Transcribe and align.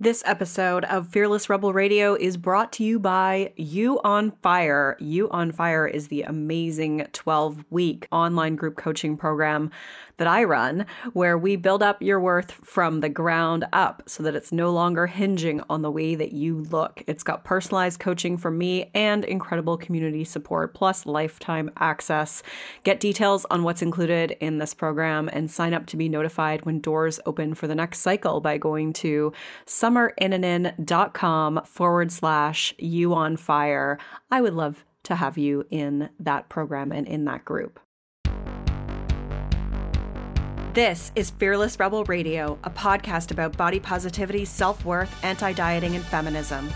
This 0.00 0.22
episode 0.24 0.84
of 0.84 1.08
Fearless 1.08 1.50
Rebel 1.50 1.72
Radio 1.72 2.14
is 2.14 2.36
brought 2.36 2.72
to 2.74 2.84
you 2.84 3.00
by 3.00 3.52
You 3.56 4.00
on 4.04 4.30
Fire. 4.30 4.96
You 5.00 5.28
on 5.30 5.50
Fire 5.50 5.88
is 5.88 6.06
the 6.06 6.22
amazing 6.22 7.08
12 7.12 7.64
week 7.70 8.06
online 8.12 8.54
group 8.54 8.76
coaching 8.76 9.16
program 9.16 9.72
that 10.18 10.28
I 10.28 10.44
run, 10.44 10.86
where 11.14 11.38
we 11.38 11.56
build 11.56 11.82
up 11.82 12.02
your 12.02 12.20
worth 12.20 12.52
from 12.52 13.00
the 13.00 13.08
ground 13.08 13.64
up 13.72 14.02
so 14.06 14.22
that 14.22 14.34
it's 14.36 14.52
no 14.52 14.70
longer 14.70 15.06
hinging 15.08 15.62
on 15.68 15.82
the 15.82 15.90
way 15.90 16.14
that 16.14 16.32
you 16.32 16.58
look. 16.58 17.02
It's 17.06 17.22
got 17.24 17.44
personalized 17.44 17.98
coaching 17.98 18.36
from 18.36 18.58
me 18.58 18.90
and 18.94 19.24
incredible 19.24 19.76
community 19.76 20.24
support, 20.24 20.74
plus 20.74 21.06
lifetime 21.06 21.70
access. 21.76 22.42
Get 22.84 23.00
details 23.00 23.46
on 23.50 23.62
what's 23.64 23.82
included 23.82 24.36
in 24.40 24.58
this 24.58 24.74
program 24.74 25.28
and 25.32 25.50
sign 25.50 25.74
up 25.74 25.86
to 25.86 25.96
be 25.96 26.08
notified 26.08 26.64
when 26.64 26.80
doors 26.80 27.18
open 27.26 27.54
for 27.54 27.66
the 27.66 27.74
next 27.74 28.00
cycle 28.00 28.40
by 28.40 28.58
going 28.58 28.92
to 28.94 29.32
summerinnanen.com 29.88 31.62
forward 31.64 32.12
slash 32.12 32.74
you 32.78 33.14
on 33.14 33.36
fire. 33.36 33.98
I 34.30 34.40
would 34.40 34.54
love 34.54 34.84
to 35.04 35.14
have 35.14 35.38
you 35.38 35.64
in 35.70 36.10
that 36.20 36.48
program 36.48 36.92
and 36.92 37.06
in 37.06 37.24
that 37.24 37.44
group. 37.44 37.80
This 40.74 41.10
is 41.16 41.30
Fearless 41.30 41.80
Rebel 41.80 42.04
Radio, 42.04 42.58
a 42.62 42.70
podcast 42.70 43.30
about 43.30 43.56
body 43.56 43.80
positivity, 43.80 44.44
self 44.44 44.84
worth, 44.84 45.12
anti 45.24 45.52
dieting, 45.52 45.96
and 45.96 46.04
feminism. 46.04 46.68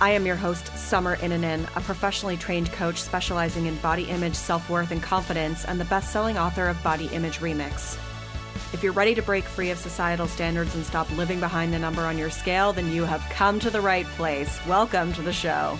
I 0.00 0.10
am 0.10 0.26
your 0.26 0.36
host, 0.36 0.66
Summer 0.76 1.16
Innanen, 1.16 1.64
a 1.76 1.80
professionally 1.80 2.36
trained 2.36 2.70
coach 2.72 3.00
specializing 3.00 3.66
in 3.66 3.76
body 3.78 4.04
image, 4.04 4.34
self 4.34 4.68
worth, 4.68 4.90
and 4.90 5.02
confidence, 5.02 5.64
and 5.64 5.80
the 5.80 5.86
best 5.86 6.12
selling 6.12 6.38
author 6.38 6.68
of 6.68 6.80
Body 6.82 7.06
Image 7.06 7.38
Remix. 7.38 7.98
If 8.74 8.82
you're 8.82 8.92
ready 8.92 9.14
to 9.14 9.22
break 9.22 9.44
free 9.44 9.70
of 9.70 9.78
societal 9.78 10.26
standards 10.26 10.74
and 10.74 10.84
stop 10.84 11.08
living 11.16 11.38
behind 11.38 11.72
the 11.72 11.78
number 11.78 12.02
on 12.02 12.18
your 12.18 12.28
scale, 12.28 12.72
then 12.72 12.90
you 12.90 13.04
have 13.04 13.20
come 13.30 13.60
to 13.60 13.70
the 13.70 13.80
right 13.80 14.04
place. 14.04 14.58
Welcome 14.66 15.12
to 15.12 15.22
the 15.22 15.32
show. 15.32 15.78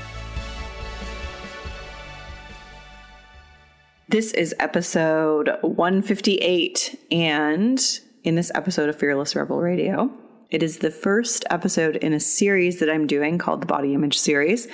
This 4.08 4.32
is 4.32 4.54
episode 4.60 5.50
158. 5.62 7.06
And 7.10 7.84
in 8.22 8.36
this 8.36 8.52
episode 8.54 8.88
of 8.88 8.96
Fearless 8.96 9.34
Rebel 9.34 9.60
Radio, 9.60 10.08
it 10.50 10.62
is 10.62 10.78
the 10.78 10.92
first 10.92 11.44
episode 11.50 11.96
in 11.96 12.12
a 12.12 12.20
series 12.20 12.78
that 12.78 12.88
I'm 12.88 13.08
doing 13.08 13.38
called 13.38 13.60
the 13.60 13.66
Body 13.66 13.92
Image 13.92 14.16
Series. 14.16 14.68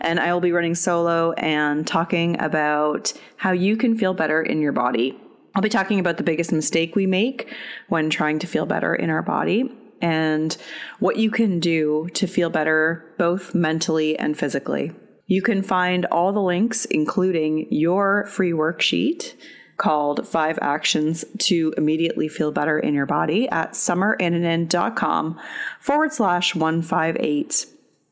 And 0.00 0.20
I 0.20 0.32
will 0.32 0.40
be 0.40 0.52
running 0.52 0.76
solo 0.76 1.32
and 1.32 1.84
talking 1.84 2.40
about 2.40 3.12
how 3.36 3.50
you 3.50 3.76
can 3.76 3.98
feel 3.98 4.14
better 4.14 4.40
in 4.40 4.60
your 4.60 4.70
body. 4.70 5.18
I'll 5.54 5.62
be 5.62 5.68
talking 5.68 6.00
about 6.00 6.16
the 6.16 6.24
biggest 6.24 6.52
mistake 6.52 6.96
we 6.96 7.06
make 7.06 7.52
when 7.88 8.10
trying 8.10 8.38
to 8.40 8.46
feel 8.46 8.66
better 8.66 8.94
in 8.94 9.10
our 9.10 9.22
body 9.22 9.70
and 10.00 10.56
what 10.98 11.16
you 11.16 11.30
can 11.30 11.60
do 11.60 12.08
to 12.14 12.26
feel 12.26 12.50
better 12.50 13.04
both 13.18 13.54
mentally 13.54 14.18
and 14.18 14.36
physically. 14.36 14.92
You 15.26 15.40
can 15.40 15.62
find 15.62 16.04
all 16.06 16.32
the 16.32 16.42
links, 16.42 16.84
including 16.86 17.66
your 17.70 18.26
free 18.26 18.52
worksheet 18.52 19.34
called 19.76 20.28
Five 20.28 20.58
Actions 20.60 21.24
to 21.38 21.72
Immediately 21.76 22.28
Feel 22.28 22.52
Better 22.52 22.78
in 22.78 22.94
Your 22.94 23.06
Body 23.06 23.48
at 23.48 23.72
summerinnanen.com 23.72 25.40
forward 25.80 26.12
slash 26.12 26.54
158. 26.54 27.66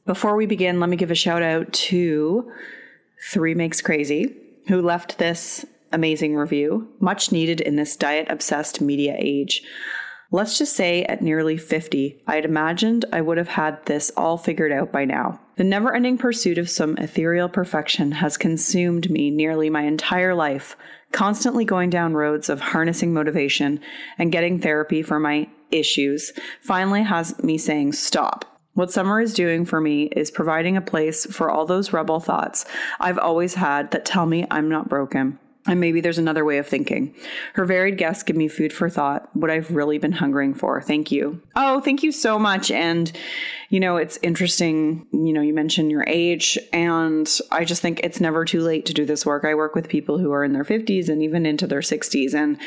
Before 0.07 0.37
we 0.37 0.47
begin, 0.47 0.81
let 0.81 0.89
me 0.89 0.97
give 0.97 1.11
a 1.11 1.17
shout 1.17 1.43
out 1.43 1.73
to 1.73 2.51
Three 3.31 3.55
Makes 3.55 3.83
Crazy, 3.83 4.35
who 4.67 4.81
left 4.81 5.19
this 5.19 5.65
amazing 5.93 6.37
review, 6.37 6.89
much 7.01 7.33
needed 7.33 7.61
in 7.61 7.77
this 7.77 7.97
diet 7.97 8.27
obsessed 8.31 8.81
media 8.81 9.15
age. 9.19 9.63
Let's 10.35 10.57
just 10.57 10.75
say 10.75 11.05
at 11.05 11.21
nearly 11.21 11.59
50, 11.59 12.23
I'd 12.27 12.47
imagined 12.47 13.05
I 13.13 13.21
would 13.21 13.37
have 13.37 13.49
had 13.49 13.85
this 13.85 14.11
all 14.17 14.39
figured 14.39 14.73
out 14.73 14.91
by 14.91 15.05
now. 15.05 15.39
The 15.57 15.65
never 15.65 15.95
ending 15.95 16.17
pursuit 16.17 16.57
of 16.57 16.71
some 16.71 16.97
ethereal 16.97 17.51
perfection 17.51 18.13
has 18.13 18.39
consumed 18.39 19.11
me 19.11 19.31
nearly 19.31 19.69
my 19.69 19.83
entire 19.83 20.35
life, 20.35 20.75
constantly 21.13 21.67
going 21.67 21.91
down 21.91 22.15
roads 22.15 22.49
of 22.49 22.61
harnessing 22.61 23.13
motivation 23.13 23.79
and 24.17 24.33
getting 24.33 24.59
therapy 24.59 25.03
for 25.03 25.21
my 25.21 25.49
issues 25.71 26.33
finally 26.63 27.03
has 27.03 27.39
me 27.43 27.59
saying 27.59 27.93
stop. 27.93 28.47
What 28.75 28.91
Summer 28.91 29.21
is 29.21 29.35
doing 29.35 29.67
for 29.67 29.83
me 29.83 30.05
is 30.05 30.31
providing 30.31 30.79
a 30.79 30.81
place 30.81 31.27
for 31.27 31.51
all 31.51 31.67
those 31.67 31.93
rebel 31.93 32.21
thoughts 32.21 32.65
I've 32.99 33.19
always 33.19 33.55
had 33.55 33.91
that 33.91 34.07
tell 34.07 34.25
me 34.25 34.47
I'm 34.51 34.71
not 34.71 34.89
broken. 34.89 35.39
And 35.65 35.79
maybe 35.79 36.01
there's 36.01 36.19
another 36.19 36.45
way 36.45 36.59
of 36.59 36.67
thinking. 36.67 37.15
Her 37.55 37.65
varied 37.65 37.97
guests 37.97 38.25
give 38.25 38.35
me 38.35 38.49
food 38.49 38.73
for 38.73 38.91
thought, 38.91 39.29
what 39.35 39.49
I've 39.49 39.71
really 39.71 39.97
been 39.97 40.11
hungering 40.11 40.55
for. 40.55 40.83
Thank 40.83 41.13
you. 41.13 41.41
Oh, 41.55 41.81
thank 41.81 42.03
you 42.03 42.11
so 42.11 42.37
much. 42.37 42.73
And, 42.73 43.13
you 43.69 43.79
know, 43.79 43.97
it's 43.97 44.19
interesting, 44.23 45.07
you 45.13 45.33
know, 45.33 45.41
you 45.41 45.55
mentioned 45.55 45.93
your 45.93 46.05
age, 46.09 46.59
and 46.73 47.31
I 47.53 47.65
just 47.65 47.81
think 47.81 48.01
it's 48.03 48.21
never 48.21 48.45
too 48.45 48.61
late 48.61 48.87
to 48.87 48.93
do 48.93 49.05
this 49.05 49.25
work. 49.25 49.45
I 49.45 49.55
work 49.55 49.77
with 49.77 49.89
people 49.89 50.19
who 50.19 50.33
are 50.33 50.43
in 50.43 50.53
their 50.53 50.65
50s 50.65 51.09
and 51.09 51.23
even 51.23 51.47
into 51.47 51.69
their 51.69 51.81
60s. 51.81 52.35
And 52.35 52.59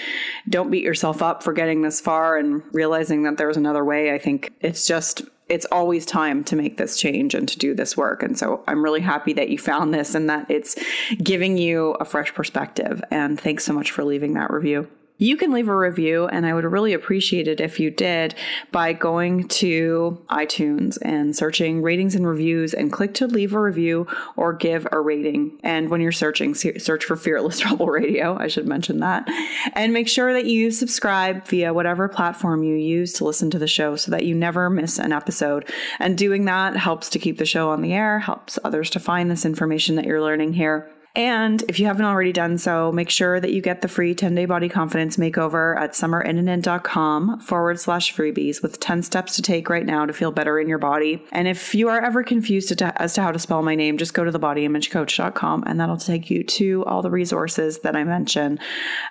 don't 0.48 0.72
beat 0.72 0.84
yourself 0.84 1.22
up 1.22 1.44
for 1.44 1.52
getting 1.52 1.82
this 1.82 2.00
far 2.00 2.38
and 2.38 2.64
realizing 2.72 3.24
that 3.24 3.36
there's 3.36 3.58
another 3.58 3.84
way. 3.84 4.14
I 4.14 4.20
think 4.20 4.54
it's 4.62 4.88
just 4.88 5.22
it's 5.48 5.66
always 5.72 6.06
time 6.06 6.44
to 6.46 6.56
make 6.56 6.78
this 6.78 6.98
change 6.98 7.36
and 7.36 7.48
to 7.48 7.58
do 7.58 7.74
this 7.74 7.96
work. 7.96 8.24
And 8.24 8.38
so 8.38 8.64
I'm 8.68 8.84
really 8.84 9.02
happy 9.02 9.34
that 9.34 9.50
you 9.50 9.58
found 9.58 9.94
this 9.94 10.16
and 10.16 10.30
that 10.30 10.50
it's 10.50 10.76
giving 11.22 11.58
you 11.58 11.92
a 12.00 12.06
fresh 12.06 12.34
perspective. 12.34 13.04
And 13.12 13.40
thanks 13.40 13.64
so 13.64 13.74
much 13.74 13.92
for 13.92 14.04
leaving 14.04 14.34
that 14.34 14.52
review. 14.52 14.88
You 15.18 15.38
can 15.38 15.54
leave 15.54 15.70
a 15.70 15.76
review, 15.76 16.28
and 16.28 16.46
I 16.46 16.54
would 16.54 16.66
really 16.66 16.92
appreciate 16.92 17.48
it 17.48 17.62
if 17.62 17.80
you 17.80 17.90
did 17.90 18.36
by 18.74 18.92
going 18.92 19.48
to 19.48 20.22
iTunes 20.30 20.98
and 21.02 21.34
searching 21.34 21.82
ratings 21.82 22.16
and 22.16 22.28
reviews 22.28 22.74
and 22.74 22.92
click 22.92 23.14
to 23.16 23.28
leave 23.28 23.54
a 23.54 23.62
review 23.62 24.08
or 24.36 24.52
give 24.52 24.86
a 24.92 25.00
rating. 25.00 25.58
And 25.64 25.90
when 25.90 26.02
you're 26.02 26.12
searching, 26.12 26.54
search 26.54 27.06
for 27.06 27.16
Fearless 27.16 27.64
Rebel 27.70 27.88
Radio. 27.88 28.38
I 28.38 28.48
should 28.48 28.68
mention 28.68 29.00
that. 29.00 29.26
And 29.74 29.94
make 29.94 30.10
sure 30.10 30.34
that 30.34 30.46
you 30.46 30.70
subscribe 30.70 31.48
via 31.48 31.74
whatever 31.74 32.10
platform 32.10 32.64
you 32.64 32.76
use 32.76 33.14
to 33.14 33.26
listen 33.26 33.50
to 33.52 33.60
the 33.60 33.68
show 33.68 33.96
so 33.96 34.12
that 34.12 34.26
you 34.26 34.36
never 34.36 34.70
miss 34.70 35.00
an 35.00 35.14
episode. 35.14 35.72
And 36.00 36.18
doing 36.18 36.44
that 36.46 36.76
helps 36.76 37.10
to 37.12 37.20
keep 37.20 37.38
the 37.38 37.46
show 37.46 37.70
on 37.70 37.82
the 37.82 37.94
air, 37.94 38.20
helps 38.20 38.60
others 38.66 38.90
to 38.90 39.00
find 39.00 39.32
this 39.32 39.46
information 39.46 39.96
that 39.96 40.06
you're 40.06 40.22
learning 40.22 40.54
here. 40.54 40.92
And 41.16 41.64
if 41.70 41.80
you 41.80 41.86
haven't 41.86 42.06
already 42.06 42.34
done 42.34 42.58
so, 42.58 42.92
make 42.92 43.10
sure 43.10 43.40
that 43.40 43.54
you 43.54 43.62
get 43.62 43.82
the 43.82 43.88
free 43.88 44.14
10 44.14 44.36
day 44.36 44.46
body 44.46 44.68
confidence 44.68 45.18
makeover 45.18 45.80
at 45.80 45.94
summerinnanen.com 45.94 47.40
forward 47.40 47.80
slash 47.80 48.14
freebies 48.14 48.62
with 48.62 48.80
10 48.80 49.04
steps 49.04 49.36
to 49.38 49.42
take 49.42 49.70
right 49.70 49.86
now 49.86 50.06
to 50.06 50.14
feel 50.14 50.32
better 50.32 50.60
in 50.60 50.68
your 50.68 50.78
body. 50.78 51.24
And 51.32 51.48
if 51.48 51.74
you 51.74 51.88
are 51.88 52.04
ever 52.04 52.24
confused 52.24 52.82
as 52.82 53.14
to 53.14 53.22
how 53.22 53.32
to 53.32 53.40
spell 53.40 53.62
my 53.62 53.76
name, 53.76 53.98
just 53.98 54.14
go 54.14 54.26
to 54.26 54.32
thebodyimagecoach.com 54.32 55.64
and 55.66 55.80
that'll 55.80 55.98
take 55.98 56.30
you 56.30 56.44
to 56.44 56.84
all 56.86 57.02
the 57.02 57.12
resources 57.12 57.80
that 57.80 57.96
I 57.96 58.04
mention, 58.04 58.60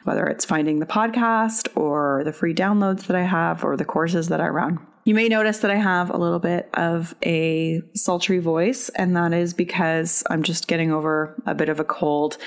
whether 0.04 0.26
it's 0.26 0.44
finding 0.44 0.81
the 0.81 0.86
podcast 0.86 1.69
or 1.75 2.22
the 2.25 2.32
free 2.32 2.54
downloads 2.54 3.06
that 3.06 3.16
I 3.16 3.22
have 3.22 3.65
or 3.65 3.76
the 3.76 3.84
courses 3.84 4.28
that 4.28 4.41
I 4.41 4.48
run. 4.48 4.86
You 5.06 5.15
may 5.15 5.28
notice 5.28 5.59
that 5.59 5.70
I 5.70 5.76
have 5.76 6.09
a 6.09 6.16
little 6.16 6.38
bit 6.38 6.70
of 6.72 7.15
a 7.22 7.82
sultry 7.94 8.38
voice, 8.38 8.88
and 8.88 9.15
that 9.16 9.34
is 9.34 9.53
because 9.53 10.22
I'm 10.31 10.42
just 10.42 10.66
getting 10.66 10.91
over 10.91 11.34
a 11.44 11.54
bit 11.54 11.69
of 11.69 11.78
a 11.78 11.84
cold. 11.84 12.38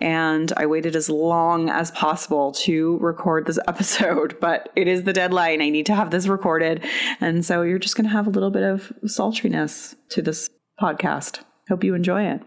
And 0.00 0.52
I 0.56 0.66
waited 0.66 0.94
as 0.94 1.10
long 1.10 1.70
as 1.70 1.90
possible 1.90 2.52
to 2.52 2.98
record 2.98 3.46
this 3.46 3.58
episode, 3.68 4.38
but 4.40 4.68
it 4.76 4.86
is 4.86 5.02
the 5.02 5.12
deadline. 5.12 5.60
I 5.60 5.70
need 5.70 5.86
to 5.86 5.94
have 5.96 6.12
this 6.12 6.28
recorded. 6.28 6.84
And 7.20 7.44
so 7.44 7.62
you're 7.62 7.80
just 7.80 7.96
going 7.96 8.06
to 8.06 8.12
have 8.12 8.28
a 8.28 8.30
little 8.30 8.50
bit 8.50 8.62
of 8.62 8.92
sultriness 9.06 9.96
to 10.10 10.22
this 10.22 10.50
podcast. 10.80 11.40
Hope 11.68 11.82
you 11.82 11.94
enjoy 11.94 12.26
it. 12.26 12.42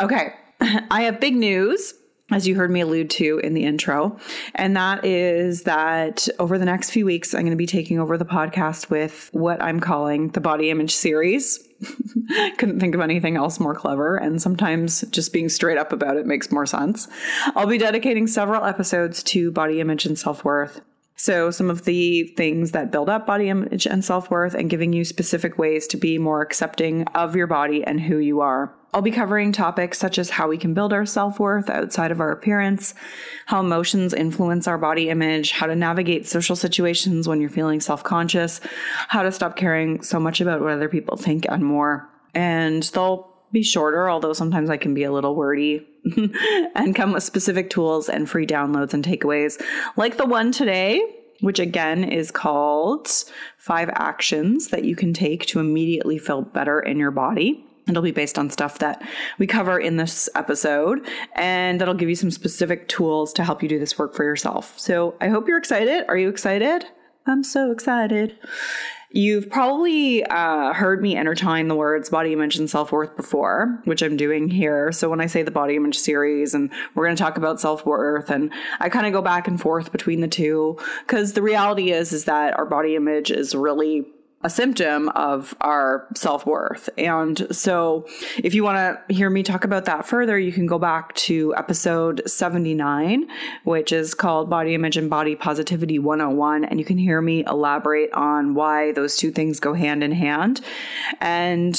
Okay, 0.00 0.32
I 0.90 1.02
have 1.02 1.20
big 1.20 1.36
news 1.36 1.92
as 2.30 2.46
you 2.46 2.56
heard 2.56 2.70
me 2.70 2.80
allude 2.80 3.10
to 3.10 3.38
in 3.38 3.54
the 3.54 3.64
intro. 3.64 4.18
And 4.54 4.76
that 4.76 5.04
is 5.04 5.62
that 5.62 6.28
over 6.38 6.58
the 6.58 6.64
next 6.64 6.90
few 6.90 7.04
weeks, 7.04 7.34
I'm 7.34 7.42
going 7.42 7.50
to 7.50 7.56
be 7.56 7.66
taking 7.66 8.00
over 8.00 8.18
the 8.18 8.24
podcast 8.24 8.90
with 8.90 9.28
what 9.32 9.62
I'm 9.62 9.78
calling 9.78 10.30
the 10.30 10.40
body 10.40 10.70
image 10.70 10.94
series. 10.94 11.66
Couldn't 12.58 12.80
think 12.80 12.94
of 12.94 13.00
anything 13.00 13.36
else 13.36 13.60
more 13.60 13.74
clever. 13.74 14.16
And 14.16 14.42
sometimes 14.42 15.02
just 15.10 15.32
being 15.32 15.48
straight 15.48 15.78
up 15.78 15.92
about 15.92 16.16
it 16.16 16.26
makes 16.26 16.50
more 16.50 16.66
sense. 16.66 17.06
I'll 17.54 17.66
be 17.66 17.78
dedicating 17.78 18.26
several 18.26 18.64
episodes 18.64 19.22
to 19.24 19.52
body 19.52 19.80
image 19.80 20.04
and 20.04 20.18
self 20.18 20.44
worth. 20.44 20.80
So, 21.18 21.50
some 21.50 21.70
of 21.70 21.86
the 21.86 22.24
things 22.36 22.72
that 22.72 22.90
build 22.90 23.08
up 23.08 23.26
body 23.26 23.48
image 23.48 23.86
and 23.86 24.04
self 24.04 24.30
worth, 24.30 24.54
and 24.54 24.68
giving 24.68 24.92
you 24.92 25.04
specific 25.04 25.56
ways 25.58 25.86
to 25.88 25.96
be 25.96 26.18
more 26.18 26.42
accepting 26.42 27.04
of 27.14 27.34
your 27.34 27.46
body 27.46 27.82
and 27.82 28.00
who 28.00 28.18
you 28.18 28.40
are. 28.40 28.74
I'll 28.92 29.02
be 29.02 29.10
covering 29.10 29.52
topics 29.52 29.98
such 29.98 30.18
as 30.18 30.30
how 30.30 30.48
we 30.48 30.58
can 30.58 30.74
build 30.74 30.92
our 30.92 31.06
self 31.06 31.40
worth 31.40 31.70
outside 31.70 32.10
of 32.10 32.20
our 32.20 32.30
appearance, 32.30 32.94
how 33.46 33.60
emotions 33.60 34.12
influence 34.12 34.68
our 34.68 34.78
body 34.78 35.08
image, 35.08 35.52
how 35.52 35.66
to 35.66 35.74
navigate 35.74 36.26
social 36.26 36.56
situations 36.56 37.26
when 37.26 37.40
you're 37.40 37.50
feeling 37.50 37.80
self 37.80 38.04
conscious, 38.04 38.60
how 39.08 39.22
to 39.22 39.32
stop 39.32 39.56
caring 39.56 40.02
so 40.02 40.20
much 40.20 40.40
about 40.40 40.60
what 40.60 40.72
other 40.72 40.88
people 40.88 41.16
think, 41.16 41.46
and 41.48 41.62
more. 41.62 42.08
And 42.34 42.82
they'll 42.82 43.35
be 43.56 43.62
shorter, 43.62 44.10
although 44.10 44.34
sometimes 44.34 44.68
I 44.68 44.76
can 44.76 44.92
be 44.92 45.04
a 45.04 45.10
little 45.10 45.34
wordy, 45.34 45.86
and 46.74 46.94
come 46.94 47.12
with 47.12 47.22
specific 47.22 47.70
tools 47.70 48.10
and 48.10 48.28
free 48.28 48.46
downloads 48.46 48.92
and 48.92 49.02
takeaways, 49.02 49.62
like 49.96 50.18
the 50.18 50.26
one 50.26 50.52
today 50.52 51.02
which 51.40 51.58
again 51.58 52.02
is 52.02 52.30
called 52.30 53.08
Five 53.58 53.90
Actions 53.92 54.68
That 54.68 54.84
You 54.84 54.96
Can 54.96 55.12
Take 55.12 55.44
to 55.46 55.60
Immediately 55.60 56.16
Feel 56.16 56.40
Better 56.40 56.80
in 56.80 56.98
Your 56.98 57.10
Body. 57.10 57.62
It'll 57.86 58.02
be 58.02 58.10
based 58.10 58.38
on 58.38 58.48
stuff 58.48 58.78
that 58.78 59.06
we 59.38 59.46
cover 59.46 59.78
in 59.78 59.98
this 59.98 60.30
episode, 60.34 61.06
and 61.34 61.78
that'll 61.78 61.92
give 61.92 62.08
you 62.08 62.16
some 62.16 62.30
specific 62.30 62.88
tools 62.88 63.34
to 63.34 63.44
help 63.44 63.62
you 63.62 63.68
do 63.68 63.78
this 63.78 63.98
work 63.98 64.14
for 64.14 64.24
yourself. 64.24 64.78
So 64.78 65.14
I 65.20 65.28
hope 65.28 65.46
you're 65.46 65.58
excited. 65.58 66.06
Are 66.08 66.16
you 66.16 66.30
excited? 66.30 66.86
I'm 67.26 67.44
so 67.44 67.70
excited. 67.70 68.38
You've 69.16 69.48
probably 69.48 70.22
uh, 70.24 70.74
heard 70.74 71.00
me 71.00 71.16
intertwine 71.16 71.68
the 71.68 71.74
words 71.74 72.10
body 72.10 72.34
image 72.34 72.58
and 72.58 72.68
self 72.68 72.92
worth 72.92 73.16
before, 73.16 73.80
which 73.86 74.02
I'm 74.02 74.18
doing 74.18 74.50
here. 74.50 74.92
So 74.92 75.08
when 75.08 75.22
I 75.22 75.26
say 75.26 75.42
the 75.42 75.50
body 75.50 75.74
image 75.74 75.96
series, 75.96 76.52
and 76.52 76.70
we're 76.94 77.06
going 77.06 77.16
to 77.16 77.22
talk 77.22 77.38
about 77.38 77.58
self 77.58 77.86
worth, 77.86 78.28
and 78.28 78.52
I 78.78 78.90
kind 78.90 79.06
of 79.06 79.14
go 79.14 79.22
back 79.22 79.48
and 79.48 79.58
forth 79.58 79.90
between 79.90 80.20
the 80.20 80.28
two 80.28 80.78
because 81.06 81.32
the 81.32 81.40
reality 81.40 81.92
is 81.92 82.12
is 82.12 82.26
that 82.26 82.58
our 82.58 82.66
body 82.66 82.94
image 82.94 83.30
is 83.30 83.54
really 83.54 84.04
a 84.46 84.50
symptom 84.50 85.08
of 85.10 85.56
our 85.60 86.06
self 86.14 86.46
worth. 86.46 86.88
And 86.96 87.48
so, 87.50 88.06
if 88.38 88.54
you 88.54 88.62
want 88.62 88.76
to 88.76 89.12
hear 89.12 89.28
me 89.28 89.42
talk 89.42 89.64
about 89.64 89.86
that 89.86 90.06
further, 90.06 90.38
you 90.38 90.52
can 90.52 90.66
go 90.66 90.78
back 90.78 91.12
to 91.16 91.52
episode 91.56 92.22
79, 92.26 93.26
which 93.64 93.90
is 93.90 94.14
called 94.14 94.48
Body 94.48 94.74
Image 94.74 94.96
and 94.96 95.10
Body 95.10 95.34
Positivity 95.34 95.98
101. 95.98 96.64
And 96.64 96.78
you 96.78 96.84
can 96.84 96.96
hear 96.96 97.20
me 97.20 97.44
elaborate 97.44 98.12
on 98.12 98.54
why 98.54 98.92
those 98.92 99.16
two 99.16 99.32
things 99.32 99.58
go 99.58 99.74
hand 99.74 100.04
in 100.04 100.12
hand. 100.12 100.60
And 101.20 101.76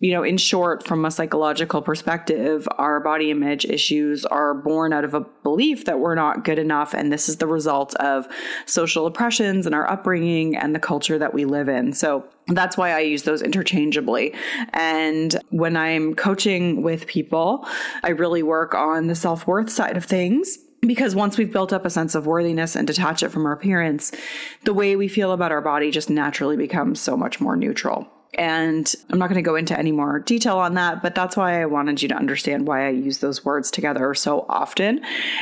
you 0.00 0.12
know, 0.12 0.22
in 0.22 0.38
short, 0.38 0.86
from 0.86 1.04
a 1.04 1.10
psychological 1.10 1.82
perspective, 1.82 2.66
our 2.78 3.00
body 3.00 3.30
image 3.30 3.66
issues 3.66 4.24
are 4.24 4.54
born 4.54 4.94
out 4.94 5.04
of 5.04 5.12
a 5.12 5.20
belief 5.42 5.84
that 5.84 6.00
we're 6.00 6.14
not 6.14 6.42
good 6.42 6.58
enough. 6.58 6.94
And 6.94 7.12
this 7.12 7.28
is 7.28 7.36
the 7.36 7.46
result 7.46 7.94
of 7.96 8.26
social 8.64 9.06
oppressions 9.06 9.66
and 9.66 9.74
our 9.74 9.88
upbringing 9.88 10.56
and 10.56 10.74
the 10.74 10.78
culture 10.78 11.18
that 11.18 11.34
we 11.34 11.44
live 11.44 11.68
in. 11.68 11.92
So 11.92 12.24
that's 12.48 12.78
why 12.78 12.92
I 12.92 13.00
use 13.00 13.24
those 13.24 13.42
interchangeably. 13.42 14.34
And 14.72 15.38
when 15.50 15.76
I'm 15.76 16.14
coaching 16.14 16.82
with 16.82 17.06
people, 17.06 17.68
I 18.02 18.08
really 18.08 18.42
work 18.42 18.74
on 18.74 19.06
the 19.06 19.14
self 19.14 19.46
worth 19.46 19.70
side 19.70 19.98
of 19.98 20.04
things 20.06 20.58
because 20.80 21.14
once 21.14 21.36
we've 21.36 21.52
built 21.52 21.74
up 21.74 21.84
a 21.84 21.90
sense 21.90 22.14
of 22.14 22.26
worthiness 22.26 22.74
and 22.74 22.86
detach 22.86 23.22
it 23.22 23.28
from 23.28 23.44
our 23.44 23.52
appearance, 23.52 24.12
the 24.64 24.72
way 24.72 24.96
we 24.96 25.08
feel 25.08 25.32
about 25.32 25.52
our 25.52 25.60
body 25.60 25.90
just 25.90 26.08
naturally 26.08 26.56
becomes 26.56 26.98
so 27.00 27.18
much 27.18 27.38
more 27.38 27.54
neutral. 27.54 28.10
And 28.34 28.92
I'm 29.10 29.18
not 29.18 29.28
going 29.28 29.42
to 29.42 29.48
go 29.48 29.56
into 29.56 29.76
any 29.78 29.92
more 29.92 30.20
detail 30.20 30.58
on 30.58 30.74
that, 30.74 31.02
but 31.02 31.14
that's 31.14 31.36
why 31.36 31.60
I 31.60 31.66
wanted 31.66 32.00
you 32.00 32.08
to 32.08 32.14
understand 32.14 32.66
why 32.66 32.86
I 32.86 32.90
use 32.90 33.18
those 33.18 33.44
words 33.44 33.70
together 33.70 34.14
so 34.14 34.46
often. 34.48 35.00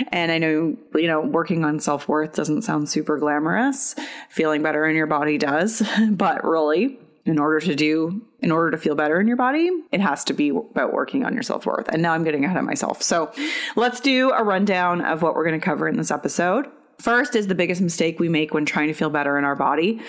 And 0.09 0.33
I 0.33 0.39
know, 0.39 0.77
you 0.95 1.07
know, 1.07 1.21
working 1.21 1.65
on 1.65 1.81
self 1.81 2.09
worth 2.09 2.35
doesn't 2.35 2.63
sound 2.63 2.89
super 2.89 3.19
glamorous. 3.19 3.95
Feeling 4.31 4.63
better 4.63 4.87
in 4.87 4.97
your 4.97 5.07
body 5.07 5.39
does, 5.39 5.83
but 6.11 6.45
really, 6.45 6.99
in 7.29 7.39
order 7.39 7.61
to 7.61 7.75
do 7.75 8.23
in 8.41 8.51
order 8.51 8.71
to 8.71 8.79
feel 8.79 8.95
better 8.95 9.21
in 9.21 9.29
your 9.29 9.37
body 9.37 9.71
it 9.93 10.01
has 10.01 10.25
to 10.25 10.33
be 10.33 10.49
about 10.49 10.95
working 10.95 11.27
on 11.27 11.35
your 11.35 11.43
self-worth 11.43 11.87
and 11.89 12.01
now 12.01 12.13
i'm 12.13 12.25
getting 12.25 12.45
ahead 12.45 12.57
of 12.57 12.65
myself 12.65 13.03
so 13.03 13.31
let's 13.77 14.01
do 14.01 14.31
a 14.31 14.43
rundown 14.43 15.03
of 15.03 15.21
what 15.21 15.35
we're 15.35 15.45
going 15.47 15.59
to 15.59 15.65
cover 15.65 15.87
in 15.87 15.97
this 15.99 16.11
episode 16.11 16.67
First 17.01 17.37
is 17.37 17.47
the 17.47 17.55
biggest 17.55 17.81
mistake 17.81 18.19
we 18.19 18.29
make 18.29 18.53
when 18.53 18.65
trying 18.65 18.89
to 18.89 18.95
feel 18.95 19.09
better 19.09 19.39
in 19.39 19.45
our 19.45 19.55
body. 19.55 20.01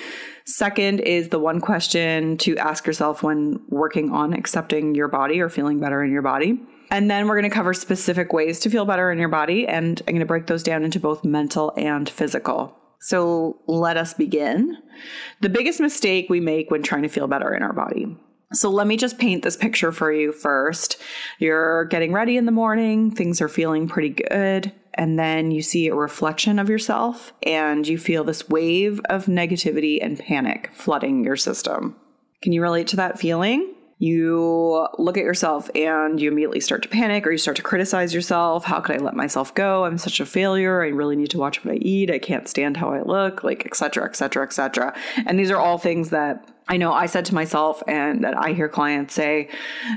Second 0.45 1.01
is 1.01 1.29
the 1.29 1.37
one 1.37 1.61
question 1.61 2.35
to 2.37 2.57
ask 2.57 2.87
yourself 2.87 3.21
when 3.21 3.61
working 3.69 4.11
on 4.11 4.33
accepting 4.33 4.95
your 4.95 5.07
body 5.07 5.39
or 5.39 5.49
feeling 5.49 5.79
better 5.79 6.03
in 6.03 6.11
your 6.11 6.23
body. 6.23 6.59
And 6.89 7.11
then 7.11 7.27
we're 7.27 7.39
going 7.39 7.49
to 7.49 7.55
cover 7.55 7.75
specific 7.75 8.33
ways 8.33 8.59
to 8.61 8.71
feel 8.71 8.85
better 8.85 9.11
in 9.11 9.19
your 9.19 9.29
body. 9.29 9.67
And 9.67 10.01
I'm 10.07 10.13
going 10.13 10.19
to 10.19 10.25
break 10.25 10.47
those 10.47 10.63
down 10.63 10.83
into 10.83 10.99
both 10.99 11.23
mental 11.23 11.71
and 11.77 12.09
physical. 12.09 12.75
So 13.01 13.59
let 13.67 13.95
us 13.95 14.15
begin. 14.15 14.75
The 15.41 15.49
biggest 15.49 15.79
mistake 15.79 16.27
we 16.27 16.39
make 16.39 16.71
when 16.71 16.81
trying 16.81 17.03
to 17.03 17.09
feel 17.09 17.27
better 17.27 17.53
in 17.53 17.61
our 17.61 17.71
body. 17.71 18.17
So 18.51 18.71
let 18.71 18.87
me 18.87 18.97
just 18.97 19.19
paint 19.19 19.43
this 19.43 19.55
picture 19.55 19.91
for 19.91 20.11
you 20.11 20.31
first. 20.31 20.99
You're 21.37 21.85
getting 21.85 22.11
ready 22.11 22.35
in 22.35 22.45
the 22.45 22.51
morning, 22.51 23.11
things 23.11 23.41
are 23.41 23.47
feeling 23.47 23.87
pretty 23.87 24.09
good 24.09 24.73
and 24.99 25.17
then 25.17 25.49
you 25.49 25.61
see 25.61 25.87
a 25.87 25.95
reflection 25.95 26.59
of 26.59 26.67
yourself 26.67 27.31
and 27.43 27.87
you 27.87 27.97
feel 27.97 28.25
this 28.25 28.49
wave 28.49 28.99
of 29.05 29.27
negativity 29.27 29.97
and 30.01 30.19
panic 30.19 30.69
flooding 30.73 31.23
your 31.23 31.37
system. 31.37 31.95
Can 32.41 32.51
you 32.51 32.61
relate 32.61 32.87
to 32.87 32.97
that 32.97 33.17
feeling? 33.17 33.75
You 34.01 34.87
look 34.97 35.17
at 35.17 35.25
yourself 35.25 35.69
and 35.75 36.21
you 36.21 36.31
immediately 36.31 36.61
start 36.61 36.83
to 36.83 36.89
panic 36.89 37.27
or 37.27 37.31
you 37.31 37.37
start 37.37 37.57
to 37.57 37.63
criticize 37.63 38.13
yourself. 38.13 38.63
How 38.63 38.79
could 38.79 38.95
I 38.95 39.03
let 39.03 39.13
myself 39.13 39.53
go? 39.53 39.83
I'm 39.83 39.97
such 39.97 40.21
a 40.21 40.25
failure. 40.25 40.81
I 40.81 40.87
really 40.87 41.17
need 41.17 41.31
to 41.31 41.37
watch 41.37 41.63
what 41.63 41.73
I 41.73 41.77
eat. 41.77 42.09
I 42.09 42.17
can't 42.17 42.47
stand 42.47 42.77
how 42.77 42.91
I 42.91 43.01
look, 43.01 43.43
like 43.43 43.65
etc. 43.65 44.05
etc. 44.05 44.43
etc. 44.45 44.95
And 45.25 45.37
these 45.37 45.51
are 45.51 45.57
all 45.57 45.77
things 45.77 46.11
that 46.11 46.47
I 46.69 46.77
know 46.77 46.93
I 46.93 47.07
said 47.07 47.25
to 47.25 47.35
myself 47.35 47.83
and 47.87 48.23
that 48.23 48.37
I 48.37 48.53
hear 48.53 48.69
clients 48.69 49.15
say, 49.15 49.49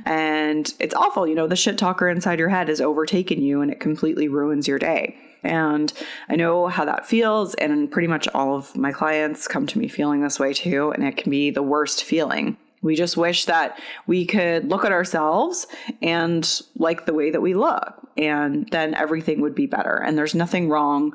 and 0.04 0.72
it's 0.80 0.94
awful. 0.94 1.28
You 1.28 1.36
know, 1.36 1.46
the 1.46 1.54
shit 1.54 1.78
talker 1.78 2.08
inside 2.08 2.40
your 2.40 2.48
head 2.48 2.68
has 2.68 2.80
overtaken 2.80 3.40
you 3.40 3.60
and 3.60 3.70
it 3.70 3.78
completely 3.78 4.26
ruins 4.26 4.66
your 4.66 4.80
day. 4.80 5.16
And 5.44 5.92
I 6.28 6.34
know 6.34 6.66
how 6.66 6.84
that 6.86 7.06
feels. 7.06 7.54
And 7.54 7.90
pretty 7.90 8.08
much 8.08 8.26
all 8.34 8.56
of 8.56 8.76
my 8.76 8.90
clients 8.90 9.46
come 9.46 9.66
to 9.68 9.78
me 9.78 9.86
feeling 9.86 10.22
this 10.22 10.40
way 10.40 10.54
too. 10.54 10.90
And 10.90 11.04
it 11.04 11.16
can 11.16 11.30
be 11.30 11.50
the 11.50 11.62
worst 11.62 12.02
feeling. 12.02 12.56
We 12.82 12.96
just 12.96 13.16
wish 13.16 13.46
that 13.46 13.80
we 14.06 14.26
could 14.26 14.68
look 14.68 14.84
at 14.84 14.92
ourselves 14.92 15.66
and 16.02 16.60
like 16.76 17.06
the 17.06 17.14
way 17.14 17.30
that 17.30 17.40
we 17.40 17.54
look, 17.54 17.94
and 18.16 18.68
then 18.70 18.94
everything 18.94 19.40
would 19.40 19.54
be 19.54 19.66
better. 19.66 19.96
And 19.96 20.18
there's 20.18 20.34
nothing 20.34 20.68
wrong 20.68 21.12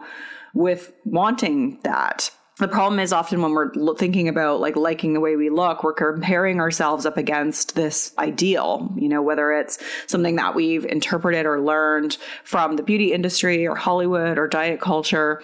with 0.53 0.93
wanting 1.05 1.79
that 1.83 2.31
the 2.59 2.67
problem 2.67 2.99
is 2.99 3.13
often 3.13 3.41
when 3.41 3.51
we're 3.51 3.71
thinking 3.95 4.27
about 4.27 4.59
like 4.59 4.75
liking 4.75 5.13
the 5.13 5.19
way 5.19 5.35
we 5.35 5.49
look 5.49 5.83
we're 5.83 5.93
comparing 5.93 6.59
ourselves 6.59 7.05
up 7.05 7.17
against 7.17 7.75
this 7.75 8.13
ideal 8.17 8.91
you 8.97 9.07
know 9.07 9.21
whether 9.21 9.53
it's 9.53 9.77
something 10.07 10.35
that 10.35 10.55
we've 10.55 10.85
interpreted 10.85 11.45
or 11.45 11.61
learned 11.61 12.17
from 12.43 12.75
the 12.75 12.83
beauty 12.83 13.13
industry 13.13 13.67
or 13.67 13.75
hollywood 13.75 14.37
or 14.37 14.47
diet 14.47 14.81
culture 14.81 15.41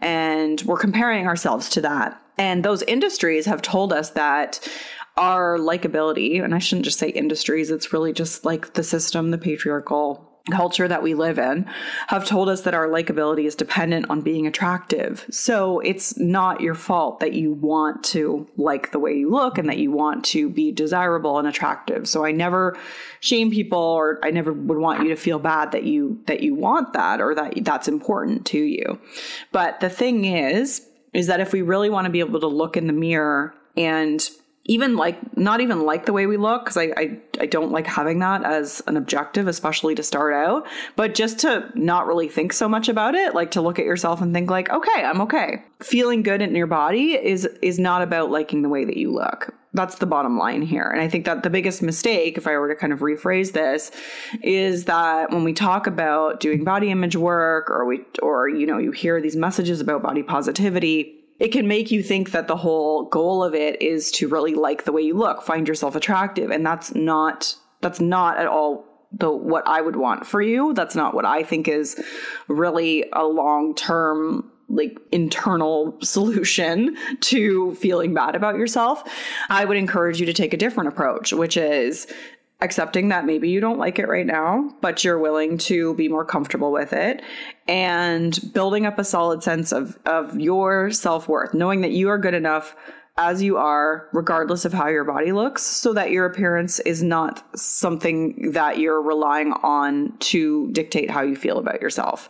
and 0.00 0.62
we're 0.62 0.78
comparing 0.78 1.26
ourselves 1.26 1.68
to 1.68 1.80
that 1.80 2.20
and 2.38 2.64
those 2.64 2.82
industries 2.82 3.46
have 3.46 3.62
told 3.62 3.92
us 3.92 4.10
that 4.10 4.68
our 5.16 5.58
likability 5.58 6.42
and 6.42 6.54
i 6.54 6.58
shouldn't 6.58 6.84
just 6.84 6.98
say 6.98 7.08
industries 7.08 7.70
it's 7.70 7.92
really 7.92 8.12
just 8.12 8.44
like 8.44 8.74
the 8.74 8.82
system 8.82 9.30
the 9.30 9.38
patriarchal 9.38 10.26
culture 10.50 10.86
that 10.86 11.02
we 11.02 11.14
live 11.14 11.38
in 11.38 11.64
have 12.08 12.24
told 12.24 12.48
us 12.48 12.62
that 12.62 12.74
our 12.74 12.86
likability 12.88 13.46
is 13.46 13.54
dependent 13.54 14.08
on 14.10 14.20
being 14.20 14.46
attractive. 14.46 15.26
So 15.30 15.80
it's 15.80 16.16
not 16.18 16.60
your 16.60 16.74
fault 16.74 17.20
that 17.20 17.32
you 17.32 17.52
want 17.52 18.04
to 18.04 18.46
like 18.56 18.92
the 18.92 18.98
way 18.98 19.14
you 19.14 19.30
look 19.30 19.58
and 19.58 19.68
that 19.68 19.78
you 19.78 19.90
want 19.90 20.24
to 20.26 20.48
be 20.48 20.72
desirable 20.72 21.38
and 21.38 21.48
attractive. 21.48 22.08
So 22.08 22.24
I 22.24 22.32
never 22.32 22.78
shame 23.20 23.50
people 23.50 23.78
or 23.78 24.20
I 24.22 24.30
never 24.30 24.52
would 24.52 24.78
want 24.78 25.02
you 25.02 25.08
to 25.08 25.16
feel 25.16 25.38
bad 25.38 25.72
that 25.72 25.84
you 25.84 26.20
that 26.26 26.40
you 26.40 26.54
want 26.54 26.92
that 26.92 27.20
or 27.20 27.34
that 27.34 27.64
that's 27.64 27.88
important 27.88 28.46
to 28.46 28.58
you. 28.58 29.00
But 29.52 29.80
the 29.80 29.90
thing 29.90 30.24
is 30.24 30.86
is 31.12 31.28
that 31.28 31.40
if 31.40 31.52
we 31.52 31.62
really 31.62 31.90
want 31.90 32.04
to 32.04 32.10
be 32.10 32.20
able 32.20 32.40
to 32.40 32.46
look 32.46 32.76
in 32.76 32.86
the 32.86 32.92
mirror 32.92 33.54
and 33.76 34.28
even 34.66 34.96
like 34.96 35.36
not 35.36 35.60
even 35.60 35.82
like 35.82 36.06
the 36.06 36.12
way 36.12 36.26
we 36.26 36.36
look 36.36 36.64
because 36.64 36.76
I, 36.76 36.92
I 36.96 37.18
I 37.40 37.46
don't 37.46 37.70
like 37.70 37.86
having 37.86 38.18
that 38.18 38.44
as 38.44 38.82
an 38.86 38.96
objective, 38.96 39.46
especially 39.46 39.94
to 39.94 40.02
start 40.02 40.34
out. 40.34 40.66
But 40.96 41.14
just 41.14 41.38
to 41.40 41.70
not 41.74 42.06
really 42.06 42.28
think 42.28 42.52
so 42.52 42.68
much 42.68 42.88
about 42.88 43.14
it, 43.14 43.34
like 43.34 43.52
to 43.52 43.60
look 43.60 43.78
at 43.78 43.84
yourself 43.84 44.20
and 44.20 44.34
think 44.34 44.50
like, 44.50 44.68
okay, 44.70 45.04
I'm 45.04 45.20
okay. 45.22 45.62
Feeling 45.80 46.22
good 46.22 46.42
in 46.42 46.54
your 46.54 46.66
body 46.66 47.12
is 47.12 47.44
is 47.62 47.78
not 47.78 48.02
about 48.02 48.30
liking 48.30 48.62
the 48.62 48.68
way 48.68 48.84
that 48.84 48.96
you 48.96 49.12
look. 49.12 49.54
That's 49.72 49.96
the 49.96 50.06
bottom 50.06 50.38
line 50.38 50.62
here. 50.62 50.88
And 50.88 51.02
I 51.02 51.08
think 51.08 51.26
that 51.26 51.42
the 51.42 51.50
biggest 51.50 51.82
mistake, 51.82 52.38
if 52.38 52.46
I 52.46 52.56
were 52.56 52.68
to 52.68 52.74
kind 52.74 52.92
of 52.92 53.00
rephrase 53.00 53.52
this, 53.52 53.90
is 54.42 54.86
that 54.86 55.30
when 55.30 55.44
we 55.44 55.52
talk 55.52 55.86
about 55.86 56.40
doing 56.40 56.64
body 56.64 56.90
image 56.90 57.14
work 57.14 57.70
or 57.70 57.84
we 57.84 58.00
or 58.22 58.48
you 58.48 58.66
know, 58.66 58.78
you 58.78 58.90
hear 58.90 59.20
these 59.20 59.36
messages 59.36 59.80
about 59.80 60.02
body 60.02 60.22
positivity, 60.22 61.25
it 61.38 61.48
can 61.48 61.68
make 61.68 61.90
you 61.90 62.02
think 62.02 62.30
that 62.30 62.48
the 62.48 62.56
whole 62.56 63.04
goal 63.04 63.44
of 63.44 63.54
it 63.54 63.80
is 63.82 64.10
to 64.12 64.28
really 64.28 64.54
like 64.54 64.84
the 64.84 64.92
way 64.92 65.02
you 65.02 65.14
look, 65.14 65.42
find 65.42 65.68
yourself 65.68 65.94
attractive, 65.94 66.50
and 66.50 66.64
that's 66.64 66.94
not 66.94 67.54
that's 67.80 68.00
not 68.00 68.38
at 68.38 68.46
all 68.46 68.84
the 69.12 69.30
what 69.30 69.66
I 69.66 69.80
would 69.80 69.96
want 69.96 70.26
for 70.26 70.40
you. 70.40 70.72
That's 70.74 70.94
not 70.94 71.14
what 71.14 71.24
I 71.24 71.42
think 71.42 71.68
is 71.68 72.02
really 72.48 73.04
a 73.12 73.24
long-term 73.24 74.50
like 74.68 74.98
internal 75.12 75.96
solution 76.02 76.96
to 77.20 77.74
feeling 77.76 78.14
bad 78.14 78.34
about 78.34 78.56
yourself. 78.56 79.02
I 79.48 79.64
would 79.64 79.76
encourage 79.76 80.20
you 80.20 80.26
to 80.26 80.32
take 80.32 80.52
a 80.52 80.56
different 80.56 80.88
approach, 80.88 81.32
which 81.32 81.56
is 81.56 82.06
accepting 82.60 83.08
that 83.08 83.26
maybe 83.26 83.48
you 83.50 83.60
don't 83.60 83.78
like 83.78 83.98
it 83.98 84.08
right 84.08 84.26
now, 84.26 84.74
but 84.80 85.04
you're 85.04 85.18
willing 85.18 85.58
to 85.58 85.94
be 85.94 86.08
more 86.08 86.24
comfortable 86.24 86.72
with 86.72 86.92
it 86.92 87.22
and 87.68 88.38
building 88.54 88.86
up 88.86 88.98
a 88.98 89.04
solid 89.04 89.42
sense 89.42 89.72
of, 89.72 89.98
of 90.06 90.38
your 90.40 90.90
self 90.90 91.28
worth, 91.28 91.52
knowing 91.52 91.82
that 91.82 91.90
you 91.90 92.08
are 92.08 92.18
good 92.18 92.34
enough 92.34 92.74
as 93.18 93.42
you 93.42 93.56
are, 93.56 94.08
regardless 94.12 94.66
of 94.66 94.74
how 94.74 94.88
your 94.88 95.04
body 95.04 95.32
looks, 95.32 95.62
so 95.62 95.94
that 95.94 96.10
your 96.10 96.26
appearance 96.26 96.80
is 96.80 97.02
not 97.02 97.42
something 97.58 98.52
that 98.52 98.78
you're 98.78 99.00
relying 99.00 99.52
on 99.62 100.12
to 100.18 100.70
dictate 100.72 101.10
how 101.10 101.22
you 101.22 101.34
feel 101.34 101.56
about 101.56 101.80
yourself. 101.80 102.28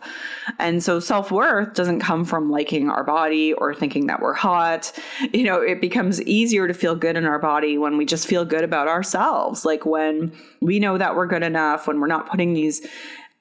And 0.59 0.81
so 0.81 1.01
self 1.01 1.29
worth 1.29 1.73
doesn't 1.73 1.99
come 1.99 2.23
from 2.23 2.49
liking 2.49 2.89
our 2.89 3.03
body 3.03 3.51
or 3.53 3.75
thinking 3.75 4.07
that 4.07 4.21
we're 4.21 4.33
hot. 4.33 4.97
You 5.33 5.43
know, 5.43 5.59
it 5.59 5.81
becomes 5.81 6.21
easier 6.21 6.69
to 6.69 6.73
feel 6.73 6.95
good 6.95 7.17
in 7.17 7.25
our 7.25 7.39
body 7.39 7.77
when 7.77 7.97
we 7.97 8.05
just 8.05 8.25
feel 8.25 8.45
good 8.45 8.63
about 8.63 8.87
ourselves. 8.87 9.65
Like 9.65 9.85
when 9.85 10.31
we 10.61 10.79
know 10.79 10.97
that 10.97 11.17
we're 11.17 11.27
good 11.27 11.43
enough, 11.43 11.87
when 11.87 11.99
we're 11.99 12.07
not 12.07 12.29
putting 12.29 12.53
these 12.53 12.87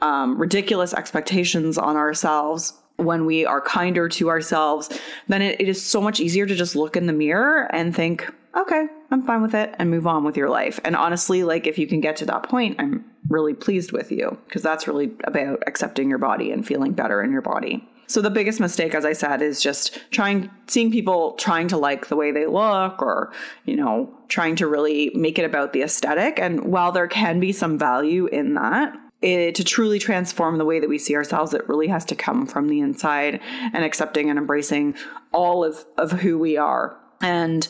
um, 0.00 0.36
ridiculous 0.36 0.92
expectations 0.92 1.78
on 1.78 1.96
ourselves 1.96 2.74
when 2.96 3.26
we 3.26 3.44
are 3.44 3.60
kinder 3.60 4.08
to 4.08 4.28
ourselves, 4.28 4.88
then 5.28 5.42
it, 5.42 5.60
it 5.60 5.68
is 5.68 5.84
so 5.84 6.00
much 6.00 6.20
easier 6.20 6.46
to 6.46 6.54
just 6.54 6.76
look 6.76 6.96
in 6.96 7.06
the 7.06 7.12
mirror 7.12 7.68
and 7.72 7.94
think, 7.94 8.30
okay, 8.56 8.86
I'm 9.10 9.22
fine 9.22 9.42
with 9.42 9.54
it 9.54 9.74
and 9.78 9.90
move 9.90 10.06
on 10.06 10.24
with 10.24 10.36
your 10.36 10.48
life. 10.48 10.80
And 10.84 10.96
honestly, 10.96 11.44
like 11.44 11.66
if 11.66 11.78
you 11.78 11.86
can 11.86 12.00
get 12.00 12.16
to 12.16 12.26
that 12.26 12.44
point, 12.44 12.76
I'm 12.78 13.04
really 13.28 13.54
pleased 13.54 13.92
with 13.92 14.10
you 14.10 14.38
because 14.46 14.62
that's 14.62 14.88
really 14.88 15.12
about 15.24 15.62
accepting 15.66 16.08
your 16.08 16.18
body 16.18 16.50
and 16.50 16.66
feeling 16.66 16.92
better 16.92 17.22
in 17.22 17.32
your 17.32 17.42
body. 17.42 17.86
So 18.08 18.22
the 18.22 18.30
biggest 18.30 18.60
mistake, 18.60 18.94
as 18.94 19.04
I 19.04 19.12
said, 19.12 19.42
is 19.42 19.60
just 19.60 19.98
trying, 20.12 20.48
seeing 20.68 20.92
people 20.92 21.32
trying 21.32 21.66
to 21.68 21.76
like 21.76 22.06
the 22.06 22.16
way 22.16 22.30
they 22.30 22.46
look 22.46 23.02
or, 23.02 23.32
you 23.64 23.74
know, 23.74 24.16
trying 24.28 24.54
to 24.56 24.68
really 24.68 25.10
make 25.14 25.40
it 25.40 25.44
about 25.44 25.72
the 25.72 25.82
aesthetic. 25.82 26.38
And 26.38 26.66
while 26.66 26.92
there 26.92 27.08
can 27.08 27.40
be 27.40 27.52
some 27.52 27.78
value 27.78 28.26
in 28.26 28.54
that, 28.54 28.96
it, 29.22 29.54
to 29.54 29.64
truly 29.64 29.98
transform 29.98 30.58
the 30.58 30.64
way 30.64 30.80
that 30.80 30.88
we 30.88 30.98
see 30.98 31.16
ourselves, 31.16 31.54
it 31.54 31.68
really 31.68 31.88
has 31.88 32.04
to 32.06 32.14
come 32.14 32.46
from 32.46 32.68
the 32.68 32.80
inside 32.80 33.40
and 33.72 33.84
accepting 33.84 34.28
and 34.30 34.38
embracing 34.38 34.94
all 35.32 35.64
of, 35.64 35.84
of 35.96 36.12
who 36.12 36.38
we 36.38 36.56
are 36.56 36.98
and 37.22 37.68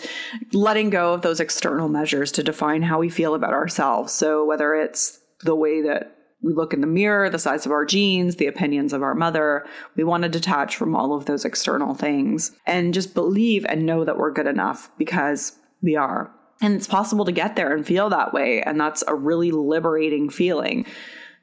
letting 0.52 0.90
go 0.90 1.14
of 1.14 1.22
those 1.22 1.40
external 1.40 1.88
measures 1.88 2.32
to 2.32 2.42
define 2.42 2.82
how 2.82 2.98
we 2.98 3.08
feel 3.08 3.34
about 3.34 3.52
ourselves. 3.52 4.12
So, 4.12 4.44
whether 4.44 4.74
it's 4.74 5.20
the 5.42 5.54
way 5.54 5.82
that 5.82 6.16
we 6.42 6.52
look 6.52 6.72
in 6.72 6.80
the 6.80 6.86
mirror, 6.86 7.30
the 7.30 7.38
size 7.38 7.66
of 7.66 7.72
our 7.72 7.84
jeans, 7.84 8.36
the 8.36 8.46
opinions 8.46 8.92
of 8.92 9.02
our 9.02 9.14
mother, 9.14 9.66
we 9.96 10.04
want 10.04 10.22
to 10.22 10.28
detach 10.28 10.76
from 10.76 10.94
all 10.94 11.14
of 11.14 11.26
those 11.26 11.44
external 11.44 11.94
things 11.94 12.52
and 12.66 12.94
just 12.94 13.14
believe 13.14 13.64
and 13.68 13.86
know 13.86 14.04
that 14.04 14.18
we're 14.18 14.32
good 14.32 14.46
enough 14.46 14.90
because 14.98 15.56
we 15.82 15.96
are. 15.96 16.32
And 16.60 16.74
it's 16.74 16.86
possible 16.86 17.24
to 17.24 17.32
get 17.32 17.56
there 17.56 17.74
and 17.74 17.86
feel 17.86 18.08
that 18.10 18.32
way. 18.32 18.62
And 18.62 18.80
that's 18.80 19.04
a 19.06 19.14
really 19.14 19.50
liberating 19.50 20.30
feeling 20.30 20.86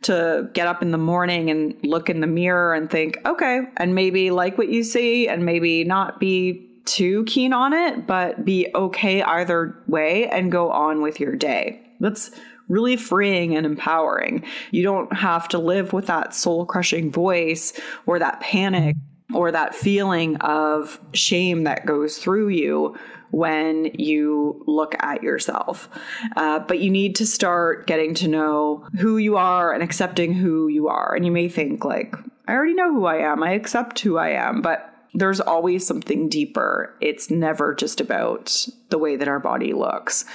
to 0.04 0.50
get 0.54 0.68
up 0.68 0.82
in 0.82 0.92
the 0.92 0.98
morning 0.98 1.50
and 1.50 1.76
look 1.84 2.10
in 2.10 2.20
the 2.20 2.28
mirror 2.28 2.74
and 2.74 2.90
think, 2.90 3.18
okay, 3.26 3.62
and 3.78 3.96
maybe 3.96 4.32
like 4.32 4.58
what 4.58 4.70
you 4.70 4.84
see 4.84 5.28
and 5.28 5.46
maybe 5.46 5.84
not 5.84 6.20
be 6.20 6.70
too 6.86 7.24
keen 7.26 7.54
on 7.54 7.74
it, 7.74 8.06
but 8.06 8.44
be 8.44 8.68
okay 8.76 9.22
either 9.22 9.78
way 9.88 10.28
and 10.30 10.52
go 10.52 10.72
on 10.72 11.02
with 11.02 11.20
your 11.20 11.36
day. 11.36 11.82
That's 12.00 12.32
really 12.68 12.98
freeing 12.98 13.56
and 13.56 13.66
empowering. 13.66 14.44
You 14.72 14.84
don't 14.84 15.14
have 15.14 15.48
to 15.50 15.60
live 15.60 15.94
with 15.94 16.08
that 16.08 16.34
soul 16.34 16.66
crushing 16.66 17.12
voice 17.12 17.74
or 18.06 18.20
that 18.20 18.40
panic 18.40 18.96
or 19.34 19.52
that 19.52 19.76
feeling 19.76 20.38
of 20.38 21.00
shame 21.14 21.64
that 21.64 21.86
goes 21.86 22.18
through 22.18 22.50
you 22.50 22.96
when 23.32 23.86
you 23.98 24.64
look 24.68 24.96
at 25.00 25.24
yourself. 25.24 25.90
Uh, 26.36 26.60
but 26.60 26.80
you 26.80 26.92
need 26.92 27.16
to 27.16 27.26
start 27.26 27.88
getting 27.88 28.14
to 28.14 28.28
know 28.28 28.86
who 29.00 29.18
you 29.18 29.38
are 29.38 29.74
and 29.74 29.82
accepting 29.82 30.34
who 30.34 30.68
you 30.68 30.88
are. 30.88 31.16
And 31.16 31.26
you 31.26 31.32
may 31.32 31.50
think, 31.50 31.84
like, 31.84 32.16
I 32.48 32.54
already 32.54 32.76
know 32.76 32.94
who 32.94 33.06
I 33.06 33.18
am, 33.18 33.42
I 33.42 33.54
accept 33.54 34.00
who 34.00 34.18
I 34.18 34.30
am, 34.30 34.62
but 34.62 34.90
there's 35.16 35.40
always 35.40 35.86
something 35.86 36.28
deeper. 36.28 36.96
It's 37.00 37.30
never 37.30 37.74
just 37.76 38.02
about 38.02 38.68
the 38.90 38.98
way 38.98 39.16
that 39.16 39.28
our 39.28 39.40
body 39.40 39.74
looks. 39.74 40.26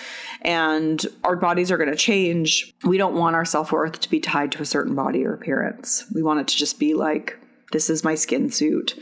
And 0.42 1.04
our 1.24 1.36
bodies 1.36 1.70
are 1.70 1.76
going 1.76 1.90
to 1.90 1.96
change. 1.96 2.74
We 2.84 2.96
don't 2.96 3.16
want 3.16 3.36
our 3.36 3.44
self 3.44 3.72
worth 3.72 4.00
to 4.00 4.10
be 4.10 4.20
tied 4.20 4.52
to 4.52 4.62
a 4.62 4.66
certain 4.66 4.94
body 4.94 5.24
or 5.24 5.34
appearance. 5.34 6.06
We 6.14 6.22
want 6.22 6.40
it 6.40 6.48
to 6.48 6.56
just 6.56 6.78
be 6.78 6.94
like, 6.94 7.38
this 7.72 7.90
is 7.90 8.04
my 8.04 8.14
skin 8.14 8.50
suit. 8.50 8.98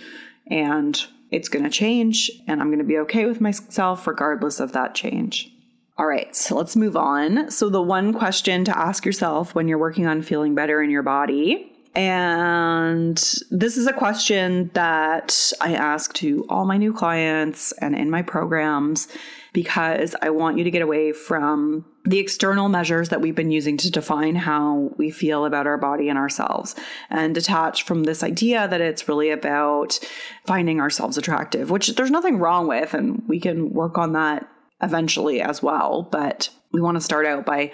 And 0.49 1.05
it's 1.31 1.49
going 1.49 1.65
to 1.65 1.71
change, 1.71 2.31
and 2.47 2.61
I'm 2.61 2.69
going 2.69 2.79
to 2.79 2.85
be 2.85 2.99
okay 2.99 3.27
with 3.27 3.41
myself 3.41 4.07
regardless 4.07 4.61
of 4.61 4.73
that 4.73 4.95
change. 4.95 5.53
All 5.99 6.07
right, 6.07 6.35
so 6.37 6.57
let's 6.57 6.77
move 6.77 6.97
on. 6.97 7.51
So, 7.51 7.69
the 7.69 7.83
one 7.83 8.13
question 8.13 8.65
to 8.67 8.79
ask 8.79 9.05
yourself 9.05 9.55
when 9.55 9.67
you're 9.67 9.79
working 9.79 10.07
on 10.07 10.23
feeling 10.23 10.55
better 10.55 10.83
in 10.83 10.91
your 10.91 11.03
body, 11.03 11.73
and 11.95 13.17
this 13.51 13.79
is 13.79 13.87
a 13.87 13.93
question 13.93 14.71
that 14.75 15.53
I 15.63 15.75
ask 15.75 16.13
to 16.15 16.45
all 16.51 16.67
my 16.67 16.77
new 16.77 16.93
clients 16.93 17.73
and 17.73 17.97
in 17.97 18.11
my 18.11 18.21
programs 18.21 19.09
because 19.55 20.15
I 20.21 20.29
want 20.29 20.59
you 20.59 20.65
to 20.65 20.71
get 20.71 20.83
away 20.83 21.13
from 21.13 21.87
the 22.07 22.19
external 22.19 22.69
measures 22.69 23.09
that 23.09 23.21
we've 23.21 23.35
been 23.35 23.51
using 23.51 23.77
to 23.77 23.91
define 23.91 24.37
how 24.37 24.91
we 24.97 25.11
feel 25.11 25.45
about 25.45 25.67
our 25.67 25.77
body 25.77 26.09
and 26.09 26.17
ourselves 26.17 26.77
and 27.11 27.35
detach 27.35 27.83
from 27.83 28.05
this 28.05 28.23
idea 28.23 28.69
that 28.69 28.81
it's 28.81 29.09
really 29.09 29.31
about 29.31 29.99
finding 30.47 30.81
ourselves 30.81 31.19
attractive, 31.19 31.71
which 31.71 31.89
there's 31.97 32.11
nothing 32.11 32.39
wrong 32.39 32.69
with, 32.69 32.95
and 32.95 33.23
we 33.27 33.41
can 33.41 33.73
work 33.73 33.99
on 33.99 34.13
that 34.13 34.49
eventually 34.83 35.41
as 35.41 35.63
well. 35.63 36.09
But 36.13 36.49
we 36.73 36.81
want 36.81 36.97
to 36.97 37.01
start 37.01 37.27
out 37.27 37.45
by 37.45 37.73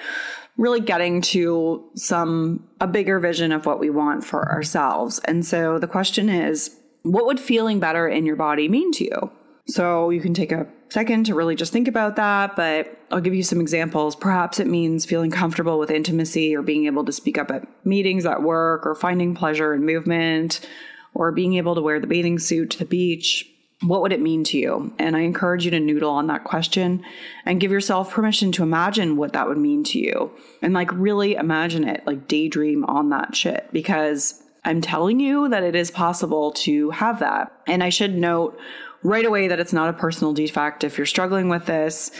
really 0.56 0.80
getting 0.80 1.20
to 1.20 1.84
some 1.94 2.66
a 2.80 2.86
bigger 2.86 3.20
vision 3.20 3.52
of 3.52 3.66
what 3.66 3.80
we 3.80 3.90
want 3.90 4.24
for 4.24 4.50
ourselves. 4.50 5.18
And 5.24 5.44
so 5.44 5.78
the 5.78 5.86
question 5.86 6.28
is, 6.28 6.74
what 7.02 7.26
would 7.26 7.40
feeling 7.40 7.80
better 7.80 8.08
in 8.08 8.24
your 8.24 8.36
body 8.36 8.68
mean 8.68 8.92
to 8.92 9.04
you? 9.04 9.30
So 9.66 10.10
you 10.10 10.20
can 10.20 10.34
take 10.34 10.52
a 10.52 10.66
second 10.92 11.26
to 11.26 11.34
really 11.34 11.56
just 11.56 11.72
think 11.72 11.88
about 11.88 12.16
that, 12.16 12.54
but 12.54 12.98
I'll 13.10 13.20
give 13.20 13.34
you 13.34 13.42
some 13.42 13.60
examples. 13.60 14.14
Perhaps 14.14 14.60
it 14.60 14.66
means 14.66 15.04
feeling 15.04 15.30
comfortable 15.30 15.78
with 15.78 15.90
intimacy 15.90 16.54
or 16.54 16.62
being 16.62 16.86
able 16.86 17.04
to 17.04 17.12
speak 17.12 17.38
up 17.38 17.50
at 17.50 17.66
meetings 17.84 18.26
at 18.26 18.42
work 18.42 18.86
or 18.86 18.94
finding 18.94 19.34
pleasure 19.34 19.74
in 19.74 19.84
movement 19.84 20.60
or 21.14 21.32
being 21.32 21.54
able 21.54 21.74
to 21.74 21.80
wear 21.80 21.98
the 21.98 22.06
bathing 22.06 22.38
suit 22.38 22.70
to 22.70 22.78
the 22.78 22.84
beach. 22.84 23.48
What 23.80 24.02
would 24.02 24.12
it 24.12 24.20
mean 24.20 24.44
to 24.44 24.58
you? 24.58 24.94
And 24.98 25.16
I 25.16 25.20
encourage 25.20 25.64
you 25.64 25.72
to 25.72 25.80
noodle 25.80 26.10
on 26.10 26.28
that 26.28 26.44
question 26.44 27.04
and 27.44 27.60
give 27.60 27.72
yourself 27.72 28.12
permission 28.12 28.52
to 28.52 28.62
imagine 28.62 29.16
what 29.16 29.32
that 29.32 29.48
would 29.48 29.58
mean 29.58 29.82
to 29.84 29.98
you. 29.98 30.30
And 30.62 30.72
like 30.72 30.90
really 30.92 31.34
imagine 31.34 31.88
it, 31.88 32.06
like 32.06 32.28
daydream 32.28 32.84
on 32.84 33.10
that 33.10 33.34
shit 33.34 33.68
because 33.72 34.40
I'm 34.64 34.80
telling 34.80 35.18
you 35.18 35.48
that 35.48 35.64
it 35.64 35.74
is 35.74 35.90
possible 35.90 36.52
to 36.52 36.90
have 36.90 37.18
that. 37.18 37.52
And 37.66 37.82
I 37.82 37.88
should 37.88 38.14
note 38.14 38.56
right 39.02 39.24
away 39.24 39.48
that 39.48 39.60
it's 39.60 39.72
not 39.72 39.88
a 39.88 39.92
personal 39.92 40.32
defect. 40.32 40.84
If 40.84 40.96
you're 40.96 41.06
struggling 41.06 41.48
with 41.48 41.66
this, 41.66 42.10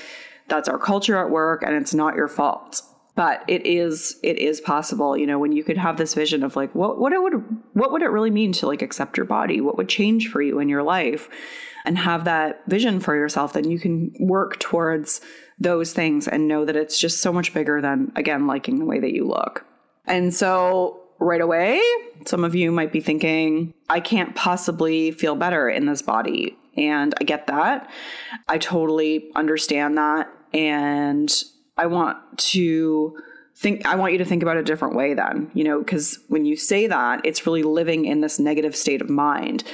that's 0.48 0.68
our 0.68 0.78
culture 0.78 1.18
at 1.18 1.30
work 1.30 1.62
and 1.62 1.74
it's 1.74 1.94
not 1.94 2.16
your 2.16 2.28
fault. 2.28 2.82
But 3.14 3.44
it 3.46 3.66
is 3.66 4.18
it 4.22 4.38
is 4.38 4.60
possible, 4.60 5.18
you 5.18 5.26
know, 5.26 5.38
when 5.38 5.52
you 5.52 5.64
could 5.64 5.76
have 5.76 5.98
this 5.98 6.14
vision 6.14 6.42
of 6.42 6.56
like 6.56 6.74
what 6.74 6.98
what 6.98 7.12
it 7.12 7.22
would 7.22 7.44
what 7.74 7.92
would 7.92 8.00
it 8.00 8.06
really 8.10 8.30
mean 8.30 8.52
to 8.54 8.66
like 8.66 8.80
accept 8.80 9.18
your 9.18 9.26
body? 9.26 9.60
What 9.60 9.76
would 9.76 9.88
change 9.88 10.28
for 10.28 10.40
you 10.40 10.58
in 10.60 10.68
your 10.68 10.82
life? 10.82 11.28
And 11.84 11.98
have 11.98 12.24
that 12.24 12.62
vision 12.68 13.00
for 13.00 13.16
yourself, 13.16 13.54
then 13.54 13.68
you 13.68 13.78
can 13.78 14.14
work 14.20 14.60
towards 14.60 15.20
those 15.58 15.92
things 15.92 16.28
and 16.28 16.46
know 16.46 16.64
that 16.64 16.76
it's 16.76 16.98
just 16.98 17.20
so 17.20 17.32
much 17.32 17.52
bigger 17.52 17.80
than 17.80 18.12
again 18.14 18.46
liking 18.46 18.78
the 18.78 18.84
way 18.84 19.00
that 19.00 19.12
you 19.12 19.26
look. 19.26 19.66
And 20.06 20.32
so 20.32 21.00
right 21.18 21.40
away, 21.40 21.82
some 22.24 22.44
of 22.44 22.54
you 22.54 22.70
might 22.72 22.92
be 22.92 23.00
thinking, 23.00 23.74
I 23.88 24.00
can't 24.00 24.34
possibly 24.34 25.10
feel 25.10 25.34
better 25.34 25.68
in 25.68 25.86
this 25.86 26.02
body. 26.02 26.56
And 26.82 27.14
I 27.20 27.24
get 27.24 27.46
that. 27.46 27.90
I 28.48 28.58
totally 28.58 29.30
understand 29.34 29.98
that. 29.98 30.28
And 30.52 31.32
I 31.76 31.86
want 31.86 32.18
to 32.38 33.16
think, 33.56 33.86
I 33.86 33.94
want 33.94 34.12
you 34.12 34.18
to 34.18 34.24
think 34.24 34.42
about 34.42 34.56
it 34.56 34.60
a 34.60 34.64
different 34.64 34.96
way 34.96 35.14
then, 35.14 35.50
you 35.54 35.64
know, 35.64 35.78
because 35.78 36.18
when 36.28 36.44
you 36.44 36.56
say 36.56 36.86
that, 36.86 37.24
it's 37.24 37.46
really 37.46 37.62
living 37.62 38.04
in 38.04 38.20
this 38.20 38.38
negative 38.38 38.74
state 38.74 39.00
of 39.00 39.08
mind. 39.08 39.64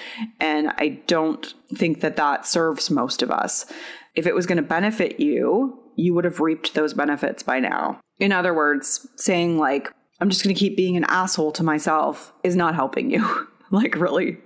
And 0.41 0.69
I 0.77 1.01
don't 1.07 1.55
think 1.75 2.01
that 2.01 2.17
that 2.17 2.47
serves 2.47 2.91
most 2.91 3.23
of 3.23 3.31
us. 3.31 3.67
If 4.15 4.27
it 4.27 4.35
was 4.35 4.47
going 4.47 4.57
to 4.57 4.63
benefit 4.63 5.21
you, 5.21 5.79
you 5.97 6.15
would 6.15 6.25
have 6.25 6.41
reaped 6.41 6.75
those 6.75 6.95
benefits 6.95 7.43
by 7.43 7.61
now. 7.61 8.01
In 8.19 8.33
other 8.33 8.53
words, 8.53 9.07
saying 9.17 9.59
like, 9.59 9.93
I'm 10.21 10.31
just 10.31 10.43
going 10.43 10.55
to 10.55 10.59
keep 10.59 10.77
being 10.77 10.97
an 10.97 11.05
asshole 11.05 11.53
to 11.53 11.63
myself 11.63 12.33
is 12.43 12.57
not 12.57 12.75
helping 12.75 13.11
you. 13.11 13.49
like 13.71 13.95
really. 13.97 14.39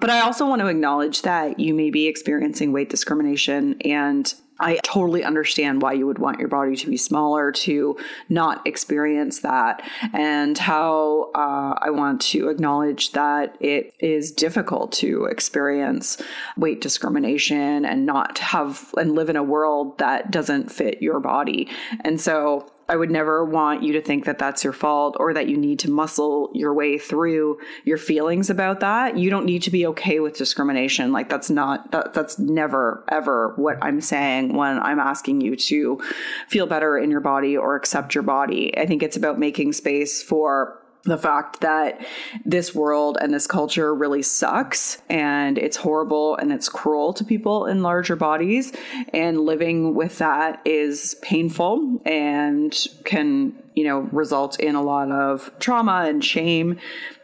But 0.00 0.10
I 0.10 0.20
also 0.20 0.46
want 0.46 0.60
to 0.60 0.68
acknowledge 0.68 1.22
that 1.22 1.60
you 1.60 1.74
may 1.74 1.90
be 1.90 2.06
experiencing 2.06 2.72
weight 2.72 2.90
discrimination 2.90 3.80
and 3.82 4.32
I 4.60 4.78
totally 4.84 5.24
understand 5.24 5.82
why 5.82 5.94
you 5.94 6.06
would 6.06 6.18
want 6.18 6.38
your 6.38 6.48
body 6.48 6.76
to 6.76 6.86
be 6.88 6.96
smaller 6.96 7.50
to 7.50 7.96
not 8.28 8.64
experience 8.66 9.40
that, 9.40 9.82
and 10.12 10.56
how 10.56 11.32
uh, 11.34 11.74
I 11.76 11.90
want 11.90 12.20
to 12.22 12.48
acknowledge 12.48 13.12
that 13.12 13.56
it 13.60 13.92
is 13.98 14.30
difficult 14.30 14.92
to 14.92 15.24
experience 15.24 16.22
weight 16.56 16.80
discrimination 16.80 17.84
and 17.84 18.06
not 18.06 18.38
have 18.38 18.94
and 18.96 19.16
live 19.16 19.28
in 19.28 19.36
a 19.36 19.42
world 19.42 19.98
that 19.98 20.30
doesn't 20.30 20.70
fit 20.70 21.02
your 21.02 21.18
body. 21.18 21.68
And 22.02 22.20
so 22.20 22.70
I 22.88 22.96
would 22.96 23.10
never 23.10 23.44
want 23.44 23.82
you 23.82 23.92
to 23.94 24.02
think 24.02 24.26
that 24.26 24.38
that's 24.38 24.62
your 24.62 24.72
fault 24.72 25.16
or 25.18 25.32
that 25.34 25.48
you 25.48 25.56
need 25.56 25.78
to 25.80 25.90
muscle 25.90 26.50
your 26.54 26.74
way 26.74 26.98
through 26.98 27.58
your 27.84 27.96
feelings 27.96 28.50
about 28.50 28.80
that. 28.80 29.16
You 29.16 29.30
don't 29.30 29.46
need 29.46 29.62
to 29.62 29.70
be 29.70 29.86
okay 29.86 30.20
with 30.20 30.36
discrimination. 30.36 31.12
Like 31.12 31.28
that's 31.28 31.50
not 31.50 31.90
that, 31.92 32.12
that's 32.12 32.38
never 32.38 33.04
ever 33.08 33.54
what 33.56 33.78
I'm 33.82 34.00
saying 34.00 34.54
when 34.54 34.78
I'm 34.80 34.98
asking 34.98 35.40
you 35.40 35.56
to 35.56 36.00
feel 36.48 36.66
better 36.66 36.98
in 36.98 37.10
your 37.10 37.20
body 37.20 37.56
or 37.56 37.74
accept 37.74 38.14
your 38.14 38.22
body. 38.22 38.76
I 38.76 38.86
think 38.86 39.02
it's 39.02 39.16
about 39.16 39.38
making 39.38 39.72
space 39.72 40.22
for 40.22 40.83
the 41.04 41.18
fact 41.18 41.60
that 41.60 42.04
this 42.44 42.74
world 42.74 43.18
and 43.20 43.32
this 43.32 43.46
culture 43.46 43.94
really 43.94 44.22
sucks 44.22 44.98
and 45.10 45.58
it's 45.58 45.76
horrible 45.76 46.36
and 46.36 46.50
it's 46.52 46.68
cruel 46.68 47.12
to 47.12 47.24
people 47.24 47.66
in 47.66 47.82
larger 47.82 48.16
bodies. 48.16 48.72
And 49.12 49.40
living 49.40 49.94
with 49.94 50.18
that 50.18 50.60
is 50.64 51.16
painful 51.22 52.00
and 52.06 52.74
can 53.04 53.54
you 53.74 53.84
know 53.84 54.00
result 54.12 54.58
in 54.60 54.74
a 54.74 54.82
lot 54.82 55.10
of 55.10 55.50
trauma 55.58 56.06
and 56.08 56.24
shame. 56.24 56.78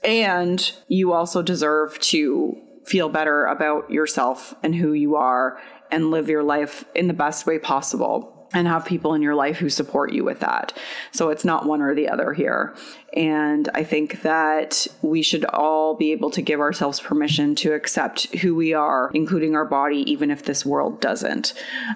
And 0.05 0.71
you 0.89 1.13
also 1.13 1.43
deserve 1.43 1.99
to 2.01 2.57
feel 2.85 3.09
better 3.09 3.47
about 3.47 3.91
yourself 3.91 4.55
and 4.63 4.75
who 4.75 4.93
you 4.93 5.17
are 5.17 5.61
and 5.91 6.11
live 6.11 6.29
your 6.29 6.43
life 6.43 6.85
in 6.95 7.09
the 7.09 7.15
best 7.15 7.47
way 7.47 7.59
possible 7.59 8.40
and 8.53 8.67
have 8.67 8.85
people 8.85 9.15
in 9.15 9.23
your 9.23 9.35
life 9.35 9.59
who 9.59 9.69
support 9.69 10.13
you 10.13 10.25
with 10.25 10.41
that. 10.41 10.73
So 11.13 11.31
it's 11.31 11.45
not 11.45 11.67
one 11.67 11.83
or 11.83 11.95
the 11.95 12.09
other 12.09 12.33
here. 12.33 12.75
And 13.15 13.69
I 13.75 13.83
think 13.83 14.23
that 14.23 14.87
we 15.03 15.23
should 15.23 15.45
all 15.47 15.95
be 15.95 16.13
able 16.13 16.31
to 16.31 16.43
give 16.43 16.61
ourselves 16.61 17.01
permission 17.01 17.55
to 17.57 17.73
accept 17.73 18.35
who 18.37 18.55
we 18.55 18.73
are, 18.73 19.11
including 19.15 19.55
our 19.55 19.65
body, 19.65 20.11
even 20.11 20.31
if 20.31 20.45
this 20.45 20.65
world 20.65 21.01
doesn't. 21.01 21.55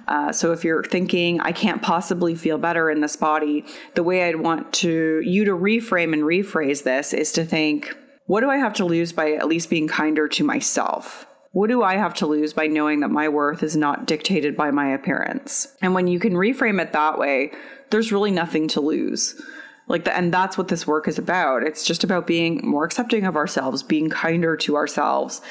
Uh, 0.08 0.32
so 0.32 0.52
if 0.52 0.64
you're 0.64 0.84
thinking, 0.84 1.40
I 1.40 1.52
can't 1.52 1.82
possibly 1.82 2.34
feel 2.34 2.58
better 2.58 2.90
in 2.90 3.00
this 3.00 3.16
body, 3.16 3.64
the 3.94 4.02
way 4.02 4.28
I'd 4.28 4.40
want 4.40 4.72
to 4.74 5.20
you 5.24 5.44
to 5.44 5.52
reframe 5.52 6.12
and 6.12 6.22
rephrase 6.22 6.82
this 6.82 7.12
is 7.12 7.32
to 7.32 7.44
think, 7.44 7.94
what 8.26 8.40
do 8.40 8.50
I 8.50 8.56
have 8.56 8.74
to 8.74 8.84
lose 8.84 9.12
by 9.12 9.32
at 9.32 9.48
least 9.48 9.70
being 9.70 9.86
kinder 9.86 10.28
to 10.28 10.44
myself? 10.44 11.26
What 11.54 11.68
do 11.68 11.84
I 11.84 11.96
have 11.96 12.14
to 12.14 12.26
lose 12.26 12.52
by 12.52 12.66
knowing 12.66 12.98
that 13.00 13.10
my 13.10 13.28
worth 13.28 13.62
is 13.62 13.76
not 13.76 14.06
dictated 14.06 14.56
by 14.56 14.72
my 14.72 14.88
appearance? 14.88 15.68
And 15.80 15.94
when 15.94 16.08
you 16.08 16.18
can 16.18 16.32
reframe 16.32 16.82
it 16.82 16.92
that 16.92 17.16
way, 17.16 17.52
there's 17.90 18.10
really 18.10 18.32
nothing 18.32 18.66
to 18.68 18.80
lose. 18.80 19.40
Like 19.86 20.04
the, 20.04 20.16
and 20.16 20.34
that's 20.34 20.58
what 20.58 20.66
this 20.66 20.84
work 20.84 21.06
is 21.06 21.16
about. 21.16 21.62
It's 21.62 21.84
just 21.84 22.02
about 22.02 22.26
being 22.26 22.60
more 22.64 22.84
accepting 22.84 23.24
of 23.24 23.36
ourselves, 23.36 23.84
being 23.84 24.10
kinder 24.10 24.56
to 24.56 24.74
ourselves. 24.74 25.42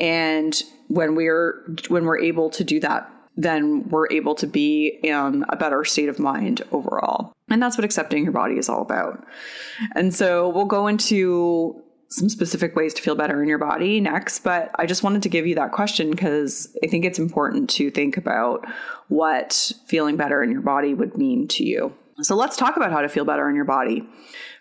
And 0.00 0.60
when 0.88 1.14
we're 1.14 1.64
when 1.88 2.06
we're 2.06 2.18
able 2.18 2.50
to 2.50 2.64
do 2.64 2.80
that, 2.80 3.08
then 3.36 3.88
we're 3.88 4.08
able 4.10 4.34
to 4.36 4.48
be 4.48 4.98
in 5.04 5.44
a 5.48 5.56
better 5.56 5.84
state 5.84 6.08
of 6.08 6.18
mind 6.18 6.62
overall. 6.72 7.32
And 7.48 7.62
that's 7.62 7.78
what 7.78 7.84
accepting 7.84 8.24
your 8.24 8.32
body 8.32 8.56
is 8.56 8.68
all 8.68 8.82
about. 8.82 9.24
And 9.94 10.12
so 10.12 10.48
we'll 10.48 10.64
go 10.64 10.88
into 10.88 11.81
some 12.12 12.28
specific 12.28 12.76
ways 12.76 12.92
to 12.94 13.02
feel 13.02 13.14
better 13.14 13.42
in 13.42 13.48
your 13.48 13.58
body 13.58 14.00
next, 14.00 14.40
but 14.40 14.70
I 14.74 14.86
just 14.86 15.02
wanted 15.02 15.22
to 15.22 15.28
give 15.28 15.46
you 15.46 15.54
that 15.54 15.72
question 15.72 16.10
because 16.10 16.76
I 16.84 16.86
think 16.86 17.04
it's 17.04 17.18
important 17.18 17.70
to 17.70 17.90
think 17.90 18.16
about 18.16 18.66
what 19.08 19.72
feeling 19.86 20.16
better 20.16 20.42
in 20.42 20.50
your 20.50 20.60
body 20.60 20.92
would 20.92 21.16
mean 21.16 21.48
to 21.48 21.64
you. 21.64 21.94
So 22.20 22.36
let's 22.36 22.56
talk 22.56 22.76
about 22.76 22.92
how 22.92 23.00
to 23.00 23.08
feel 23.08 23.24
better 23.24 23.48
in 23.48 23.56
your 23.56 23.64
body. 23.64 24.06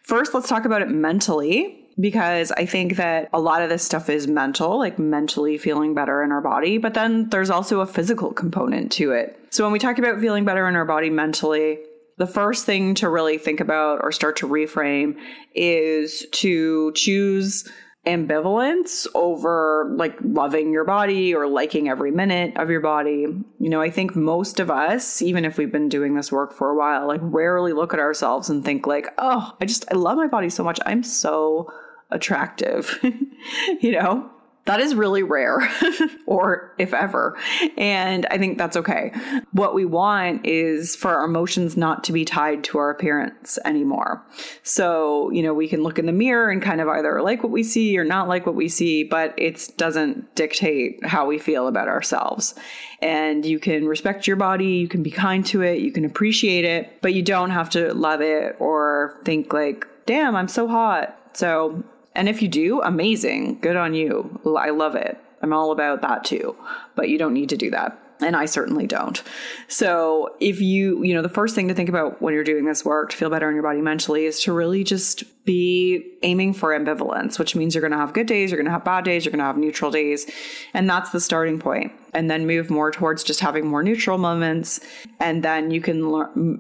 First, 0.04 0.34
let's 0.34 0.48
talk 0.48 0.66
about 0.66 0.82
it 0.82 0.90
mentally 0.90 1.78
because 2.00 2.52
I 2.54 2.66
think 2.66 2.96
that 2.96 3.30
a 3.34 3.40
lot 3.40 3.62
of 3.62 3.70
this 3.70 3.84
stuff 3.84 4.10
is 4.10 4.28
mental, 4.28 4.80
like 4.80 4.98
mentally 4.98 5.58
feeling 5.58 5.94
better 5.94 6.24
in 6.24 6.32
our 6.32 6.42
body, 6.42 6.78
but 6.78 6.94
then 6.94 7.30
there's 7.30 7.50
also 7.50 7.82
a 7.82 7.86
physical 7.86 8.32
component 8.32 8.94
to 8.94 9.12
it. 9.12 9.38
So 9.50 9.66
when 9.66 9.74
we 9.74 9.80
talk 9.80 10.00
about 10.00 10.22
feeling 10.22 10.46
better 10.46 10.68
in 10.70 10.76
our 10.76 10.86
body 10.86 11.10
mentally, 11.10 11.80
the 12.22 12.28
first 12.28 12.68
thing 12.68 12.94
to 12.94 13.10
really 13.10 13.40
think 13.40 13.60
about 13.60 14.00
or 14.04 14.12
start 14.12 14.36
to 14.36 14.48
reframe 14.48 15.18
is 15.56 16.24
to 16.32 16.92
choose 16.92 17.68
ambivalence 18.06 19.08
over 19.16 19.92
like 19.98 20.16
loving 20.22 20.72
your 20.72 20.86
body 20.86 21.34
or 21.34 21.48
liking 21.48 21.90
every 21.90 22.12
minute 22.12 22.56
of 22.58 22.70
your 22.70 22.80
body. 22.80 23.26
You 23.58 23.70
know, 23.70 23.82
I 23.82 23.90
think 23.90 24.16
most 24.16 24.60
of 24.60 24.70
us, 24.70 25.24
even 25.24 25.46
if 25.46 25.58
we've 25.58 25.72
been 25.72 25.90
doing 25.90 26.14
this 26.14 26.32
work 26.32 26.54
for 26.54 26.70
a 26.70 26.78
while, 26.78 27.08
like 27.08 27.22
rarely 27.24 27.74
look 27.74 27.92
at 27.92 28.00
ourselves 28.00 28.52
and 28.52 28.64
think 28.64 28.86
like, 28.86 29.08
"Oh, 29.18 29.58
I 29.60 29.66
just 29.66 29.86
I 29.92 29.96
love 29.96 30.18
my 30.18 30.28
body 30.28 30.52
so 30.52 30.64
much. 30.64 30.80
I'm 30.86 31.02
so 31.02 31.74
attractive." 32.12 33.00
you 33.82 33.94
know? 33.94 34.30
That 34.66 34.80
is 34.80 34.94
really 34.94 35.24
rare, 35.24 35.68
or 36.28 36.74
if 36.78 36.94
ever. 36.94 37.36
And 37.78 38.28
I 38.30 38.38
think 38.38 38.60
that's 38.60 38.78
okay. 38.78 39.12
What 39.54 39.74
we 39.74 39.86
want 39.86 40.46
is 40.46 40.96
for 40.96 41.16
our 41.16 41.26
emotions 41.26 41.76
not 41.76 42.04
to 42.06 42.14
be 42.14 42.26
tied 42.26 42.64
to 42.66 42.78
our 42.78 42.92
appearance 42.92 43.58
anymore. 43.66 44.24
So, 44.62 45.32
you 45.32 45.42
know, 45.42 45.54
we 45.54 45.68
can 45.68 45.82
look 45.82 45.98
in 45.98 46.06
the 46.06 46.12
mirror 46.12 46.52
and 46.52 46.62
kind 46.62 46.80
of 46.80 46.88
either 46.88 47.24
like 47.24 47.42
what 47.42 47.52
we 47.52 47.64
see 47.64 47.98
or 47.98 48.04
not 48.04 48.28
like 48.28 48.46
what 48.46 48.54
we 48.54 48.70
see, 48.70 49.04
but 49.04 49.34
it 49.36 49.68
doesn't 49.78 50.36
dictate 50.36 51.04
how 51.06 51.26
we 51.26 51.40
feel 51.40 51.68
about 51.68 51.88
ourselves. 51.88 52.54
And 53.02 53.44
you 53.44 53.60
can 53.60 53.88
respect 53.88 54.28
your 54.28 54.36
body, 54.36 54.74
you 54.74 54.88
can 54.88 55.02
be 55.02 55.10
kind 55.10 55.44
to 55.48 55.64
it, 55.64 55.80
you 55.80 55.92
can 55.92 56.06
appreciate 56.06 56.66
it, 56.66 57.02
but 57.02 57.16
you 57.16 57.24
don't 57.24 57.50
have 57.50 57.72
to 57.72 57.96
love 57.96 58.22
it 58.22 58.58
or 58.60 59.20
think 59.26 59.54
like, 59.54 59.88
damn, 60.06 60.36
I'm 60.36 60.48
so 60.48 60.68
hot. 60.68 61.18
So 61.34 61.84
and 62.16 62.28
if 62.28 62.42
you 62.42 62.48
do, 62.48 62.82
amazing. 62.82 63.60
Good 63.60 63.76
on 63.76 63.94
you. 63.94 64.40
I 64.58 64.72
love 64.72 64.96
it. 64.96 65.18
I'm 65.42 65.54
all 65.54 65.72
about 65.72 66.02
that 66.02 66.24
too. 66.24 66.56
But 66.96 67.10
you 67.10 67.18
don't 67.18 67.34
need 67.34 67.50
to 67.50 67.58
do 67.58 67.72
that. 67.72 67.98
And 68.22 68.36
I 68.36 68.46
certainly 68.46 68.86
don't. 68.86 69.22
So, 69.68 70.36
if 70.40 70.62
you, 70.62 71.04
you 71.04 71.16
know, 71.16 71.24
the 71.24 71.30
first 71.30 71.56
thing 71.56 71.68
to 71.70 71.74
think 71.74 71.90
about 71.90 72.22
when 72.22 72.36
you're 72.36 72.44
doing 72.44 72.66
this 72.66 72.86
work 72.86 73.10
to 73.10 73.18
feel 73.18 73.32
better 73.32 73.50
in 73.50 73.56
your 73.56 73.64
body 73.64 73.82
mentally 73.82 74.26
is 74.26 74.40
to 74.44 74.54
really 74.54 74.84
just 74.84 75.24
be 75.44 76.18
aiming 76.22 76.54
for 76.54 76.70
ambivalence, 76.70 77.40
which 77.40 77.56
means 77.56 77.74
you're 77.74 77.82
going 77.82 77.94
to 77.94 77.98
have 77.98 78.14
good 78.14 78.28
days, 78.28 78.52
you're 78.52 78.60
going 78.60 78.66
to 78.66 78.72
have 78.72 78.84
bad 78.84 79.06
days, 79.06 79.26
you're 79.26 79.32
going 79.32 79.40
to 79.40 79.46
have 79.46 79.58
neutral 79.58 79.90
days. 79.90 80.30
And 80.76 80.88
that's 80.88 81.10
the 81.10 81.20
starting 81.20 81.58
point. 81.58 81.94
And 82.14 82.30
then 82.30 82.46
move 82.46 82.70
more 82.70 82.92
towards 82.92 83.24
just 83.24 83.40
having 83.40 83.66
more 83.66 83.82
neutral 83.82 84.20
moments. 84.20 84.80
And 85.20 85.42
then 85.42 85.72
you 85.72 85.82
can 85.82 86.04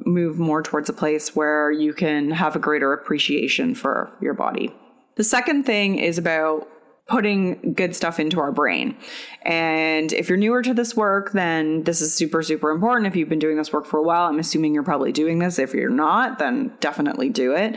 move 0.03 0.39
more 0.39 0.63
towards 0.63 0.89
a 0.89 0.93
place 0.93 1.35
where 1.35 1.71
you 1.71 1.93
can 1.93 2.31
have 2.31 2.55
a 2.55 2.59
greater 2.59 2.91
appreciation 2.91 3.75
for 3.75 4.11
your 4.19 4.33
body. 4.33 4.73
The 5.21 5.25
second 5.25 5.65
thing 5.67 5.99
is 5.99 6.17
about 6.17 6.67
putting 7.05 7.73
good 7.73 7.95
stuff 7.95 8.19
into 8.19 8.39
our 8.39 8.51
brain. 8.51 8.97
And 9.43 10.11
if 10.11 10.27
you're 10.27 10.37
newer 10.39 10.63
to 10.63 10.73
this 10.73 10.95
work, 10.95 11.31
then 11.33 11.83
this 11.83 12.01
is 12.01 12.11
super, 12.11 12.41
super 12.41 12.71
important. 12.71 13.05
If 13.05 13.15
you've 13.15 13.29
been 13.29 13.37
doing 13.37 13.55
this 13.55 13.71
work 13.71 13.85
for 13.85 13.99
a 13.99 14.01
while, 14.01 14.27
I'm 14.27 14.39
assuming 14.39 14.73
you're 14.73 14.81
probably 14.81 15.11
doing 15.11 15.37
this. 15.37 15.59
If 15.59 15.75
you're 15.75 15.91
not, 15.91 16.39
then 16.39 16.73
definitely 16.79 17.29
do 17.29 17.53
it. 17.53 17.75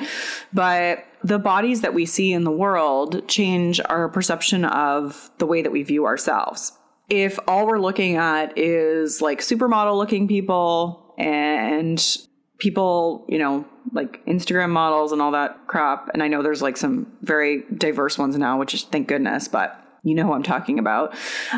But 0.55 1.05
the 1.23 1.39
bodies 1.39 1.83
that 1.83 1.93
we 1.93 2.07
see 2.07 2.33
in 2.33 2.45
the 2.45 2.51
world 2.51 3.29
change 3.29 3.79
our 3.91 4.09
perception 4.09 4.65
of 4.65 5.31
the 5.37 5.45
way 5.45 5.61
that 5.61 5.71
we 5.71 5.83
view 5.83 6.07
ourselves. 6.07 6.73
If 7.11 7.39
all 7.47 7.67
we're 7.67 7.79
looking 7.79 8.17
at 8.17 8.57
is 8.57 9.21
like 9.21 9.41
supermodel 9.41 9.99
looking 9.99 10.29
people 10.29 11.15
and 11.19 12.03
people, 12.59 13.25
you 13.29 13.39
know, 13.39 13.65
like 13.93 14.25
Instagram 14.27 14.71
models 14.71 15.13
and 15.13 15.21
all 15.21 15.33
that 15.33 15.67
crap. 15.67 16.09
And 16.15 16.23
I 16.23 16.29
know 16.29 16.43
there's 16.43 16.63
like 16.63 16.77
some 16.77 17.07
very 17.23 17.65
diverse 17.77 18.19
ones 18.19 18.37
now, 18.37 18.59
which 18.59 18.75
is 18.75 18.83
thank 18.85 19.09
goodness, 19.09 19.49
but 19.49 19.81
you 20.03 20.15
know 20.15 20.25
who 20.25 20.33
I'm 20.33 20.43
talking 20.43 20.79
about. 20.79 21.17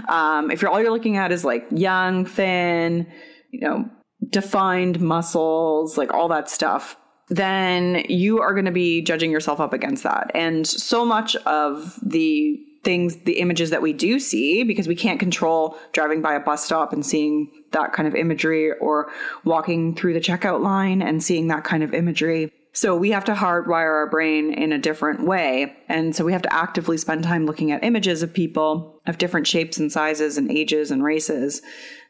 Um, 0.09 0.51
if 0.51 0.63
you're 0.63 0.71
all 0.71 0.81
you're 0.81 0.93
looking 0.93 1.17
at 1.17 1.33
is 1.33 1.45
like 1.45 1.67
young, 1.71 2.25
thin, 2.25 3.07
you 3.51 3.61
know, 3.61 3.91
defined 4.31 5.01
muscles, 5.01 5.99
like 5.99 6.13
all 6.15 6.29
that 6.29 6.49
stuff, 6.49 6.97
then 7.29 8.05
you 8.09 8.41
are 8.41 8.53
going 8.53 8.67
to 8.67 8.73
be 8.73 9.03
judging 9.03 9.31
yourself 9.31 9.61
up 9.61 9.73
against 9.73 10.05
that. 10.05 10.31
And 10.35 10.67
so 10.67 11.05
much 11.05 11.35
of 11.37 11.99
the 12.03 12.59
things, 12.87 13.17
the 13.25 13.41
images 13.41 13.71
that 13.71 13.83
we 13.83 13.93
do 13.93 14.19
see, 14.19 14.63
because 14.63 14.87
we 14.87 14.95
can't 14.95 15.21
control 15.21 15.77
driving 15.93 16.23
by 16.23 16.35
a 16.35 16.41
bus 16.41 16.65
stop 16.65 16.93
and 16.93 17.05
seeing 17.05 17.51
that 17.73 17.93
kind 17.93 18.07
of 18.07 18.15
imagery 18.15 18.73
or 18.79 19.11
walking 19.45 19.95
through 19.95 20.15
the 20.15 20.21
checkout 20.21 20.63
line 20.63 21.03
and 21.03 21.23
seeing 21.23 21.49
that 21.49 21.65
kind 21.65 21.83
of 21.83 21.93
imagery. 21.93 22.51
So 22.73 22.97
we 22.97 23.11
have 23.11 23.25
to 23.25 23.35
hardwire 23.35 23.93
our 23.93 24.09
brain 24.09 24.53
in 24.53 24.71
a 24.73 24.79
different 24.79 25.27
way. 25.27 25.77
And 25.89 26.15
so 26.15 26.25
we 26.25 26.33
have 26.33 26.43
to 26.43 26.53
actively 26.53 26.97
spend 26.97 27.25
time 27.25 27.45
looking 27.45 27.73
at 27.73 27.83
images 27.83 28.23
of 28.23 28.33
people 28.33 29.01
of 29.07 29.19
different 29.19 29.49
shapes 29.49 29.79
and 29.79 29.91
sizes 29.91 30.39
and 30.39 30.51
ages 30.51 30.91
and 30.93 31.03
races 31.03 31.63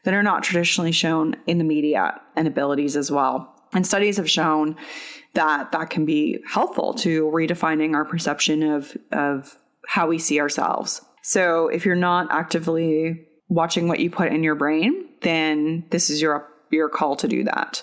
that 0.03 0.13
are 0.13 0.23
not 0.23 0.43
traditionally 0.43 0.91
shown 0.91 1.35
in 1.47 1.57
the 1.57 1.63
media 1.63 2.21
and 2.35 2.47
abilities 2.47 2.95
as 2.95 3.09
well. 3.09 3.55
And 3.73 3.87
studies 3.87 4.17
have 4.17 4.29
shown 4.29 4.75
that 5.33 5.71
that 5.71 5.89
can 5.89 6.05
be 6.05 6.39
helpful 6.47 6.93
to 6.95 7.23
redefining 7.25 7.95
our 7.95 8.05
perception 8.05 8.61
of, 8.61 8.95
of 9.11 9.57
how 9.87 10.07
we 10.07 10.19
see 10.19 10.39
ourselves. 10.39 11.01
So 11.23 11.69
if 11.69 11.85
you're 11.85 11.95
not 11.95 12.27
actively 12.29 13.25
watching 13.47 13.87
what 13.87 13.99
you 13.99 14.11
put 14.11 14.31
in 14.31 14.43
your 14.43 14.55
brain, 14.55 15.05
then 15.21 15.85
this 15.89 16.09
is 16.09 16.21
your 16.21 16.47
your 16.69 16.89
call 16.89 17.15
to 17.15 17.27
do 17.27 17.43
that. 17.45 17.81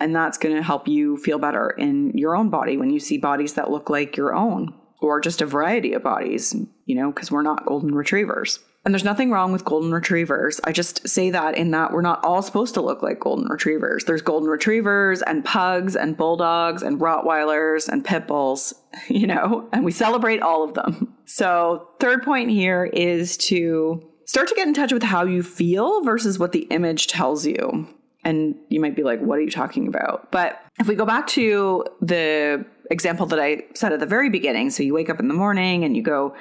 And 0.00 0.16
that's 0.16 0.38
going 0.38 0.56
to 0.56 0.62
help 0.62 0.88
you 0.88 1.18
feel 1.18 1.38
better 1.38 1.70
in 1.70 2.16
your 2.16 2.34
own 2.34 2.48
body 2.48 2.76
when 2.76 2.90
you 2.90 2.98
see 2.98 3.18
bodies 3.18 3.54
that 3.54 3.70
look 3.70 3.90
like 3.90 4.16
your 4.16 4.34
own 4.34 4.74
or 5.00 5.20
just 5.20 5.42
a 5.42 5.46
variety 5.46 5.92
of 5.92 6.02
bodies, 6.02 6.56
you 6.86 6.94
know, 6.96 7.12
because 7.12 7.30
we're 7.30 7.42
not 7.42 7.66
golden 7.66 7.94
retrievers. 7.94 8.58
And 8.84 8.92
there's 8.92 9.04
nothing 9.04 9.30
wrong 9.30 9.50
with 9.50 9.64
golden 9.64 9.92
retrievers. 9.92 10.60
I 10.64 10.72
just 10.72 11.08
say 11.08 11.30
that 11.30 11.56
in 11.56 11.70
that 11.70 11.92
we're 11.92 12.02
not 12.02 12.22
all 12.22 12.42
supposed 12.42 12.74
to 12.74 12.82
look 12.82 13.02
like 13.02 13.18
golden 13.18 13.48
retrievers. 13.48 14.04
There's 14.04 14.20
golden 14.20 14.48
retrievers 14.48 15.22
and 15.22 15.42
pugs 15.42 15.96
and 15.96 16.16
bulldogs 16.16 16.82
and 16.82 17.00
Rottweilers 17.00 17.88
and 17.88 18.04
pit 18.04 18.26
bulls, 18.26 18.74
you 19.08 19.26
know, 19.26 19.68
and 19.72 19.84
we 19.84 19.92
celebrate 19.92 20.42
all 20.42 20.62
of 20.62 20.74
them. 20.74 21.14
So, 21.24 21.88
third 22.00 22.22
point 22.22 22.50
here 22.50 22.84
is 22.84 23.38
to 23.38 24.06
start 24.26 24.48
to 24.48 24.54
get 24.54 24.68
in 24.68 24.74
touch 24.74 24.92
with 24.92 25.02
how 25.02 25.24
you 25.24 25.42
feel 25.42 26.02
versus 26.02 26.38
what 26.38 26.52
the 26.52 26.64
image 26.64 27.06
tells 27.06 27.46
you. 27.46 27.88
And 28.24 28.54
you 28.68 28.80
might 28.80 28.96
be 28.96 29.02
like, 29.02 29.20
what 29.20 29.38
are 29.38 29.42
you 29.42 29.50
talking 29.50 29.86
about? 29.86 30.30
But 30.30 30.60
if 30.78 30.88
we 30.88 30.94
go 30.94 31.04
back 31.04 31.26
to 31.28 31.84
the 32.00 32.64
example 32.90 33.26
that 33.26 33.38
I 33.38 33.64
said 33.74 33.92
at 33.92 34.00
the 34.00 34.06
very 34.06 34.30
beginning, 34.30 34.70
so 34.70 34.82
you 34.82 34.94
wake 34.94 35.10
up 35.10 35.20
in 35.20 35.28
the 35.28 35.34
morning 35.34 35.84
and 35.84 35.96
you 35.96 36.02
go 36.02 36.34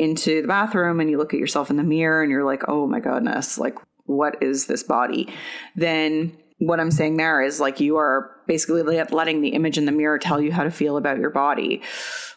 into 0.00 0.40
the 0.40 0.48
bathroom 0.48 0.98
and 0.98 1.10
you 1.10 1.18
look 1.18 1.34
at 1.34 1.40
yourself 1.40 1.68
in 1.68 1.76
the 1.76 1.82
mirror 1.82 2.22
and 2.22 2.30
you're 2.30 2.44
like, 2.44 2.62
oh 2.68 2.86
my 2.86 3.00
goodness, 3.00 3.58
like, 3.58 3.76
what 4.06 4.42
is 4.42 4.66
this 4.66 4.82
body? 4.82 5.28
Then 5.76 6.34
what 6.56 6.80
I'm 6.80 6.90
saying 6.90 7.18
there 7.18 7.42
is 7.42 7.60
like 7.60 7.80
you 7.80 7.98
are 7.98 8.34
basically 8.46 8.82
letting 8.82 9.42
the 9.42 9.50
image 9.50 9.76
in 9.76 9.84
the 9.84 9.92
mirror 9.92 10.18
tell 10.18 10.40
you 10.40 10.52
how 10.52 10.64
to 10.64 10.70
feel 10.70 10.96
about 10.96 11.18
your 11.18 11.28
body. 11.28 11.82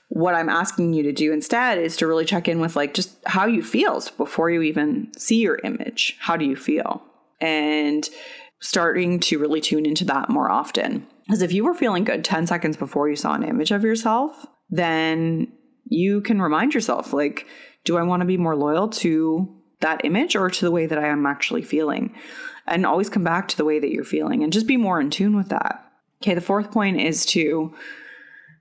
What 0.10 0.36
I'm 0.36 0.49
asking 0.49 0.93
you 0.93 1.04
to 1.04 1.13
do 1.13 1.32
instead 1.32 1.78
is 1.78 1.95
to 1.97 2.08
really 2.08 2.26
check 2.26 2.49
in 2.49 2.60
with 2.60 2.76
like 2.76 2.93
just 2.93 3.15
how 3.26 3.45
you 3.45 3.63
feel 3.63 4.04
before 4.17 4.49
you 4.49 4.62
even 4.62 5.12
see 5.17 5.39
your 5.39 5.60
image. 5.63 6.17
How 6.19 6.36
do 6.36 6.43
you 6.43 6.58
feel? 6.58 7.02
And 7.39 8.08
starting 8.60 9.21
to 9.21 9.39
really 9.39 9.62
tune 9.62 9.86
into 9.86 10.04
that 10.06 10.30
more 10.30 10.52
often. 10.52 11.08
Because 11.26 11.41
if 11.41 11.54
you 11.54 11.63
were 11.63 11.73
feeling 11.73 12.04
good 12.04 12.26
10 12.26 12.45
seconds 12.45 12.76
before 12.76 13.10
you 13.10 13.15
saw 13.15 13.34
an 13.34 13.43
image 13.43 13.71
of 13.71 13.84
yourself, 13.84 14.45
then 14.69 15.47
you 15.88 16.22
can 16.22 16.41
remind 16.41 16.74
yourself, 16.74 17.13
like, 17.13 17.48
do 17.84 17.98
I 17.98 18.04
want 18.04 18.22
to 18.22 18.26
be 18.26 18.38
more 18.38 18.56
loyal 18.56 18.88
to 18.89 19.54
that 19.82 20.06
image 20.06 20.36
or 20.36 20.50
to 20.50 20.65
the 20.65 20.72
way 20.72 20.86
that 20.86 20.98
I 20.98 21.08
am 21.08 21.26
actually 21.26 21.62
feeling? 21.62 22.15
And 22.65 22.86
always 22.86 23.10
come 23.10 23.24
back 23.24 23.50
to 23.50 23.58
the 23.58 23.65
way 23.65 23.80
that 23.80 23.91
you're 23.91 24.06
feeling 24.06 24.43
and 24.43 24.54
just 24.54 24.67
be 24.67 24.78
more 24.78 25.02
in 25.02 25.10
tune 25.10 25.36
with 25.36 25.50
that. 25.50 25.91
Okay, 26.22 26.34
the 26.34 26.41
fourth 26.41 26.72
point 26.72 27.02
is 27.02 27.26
to 27.28 27.74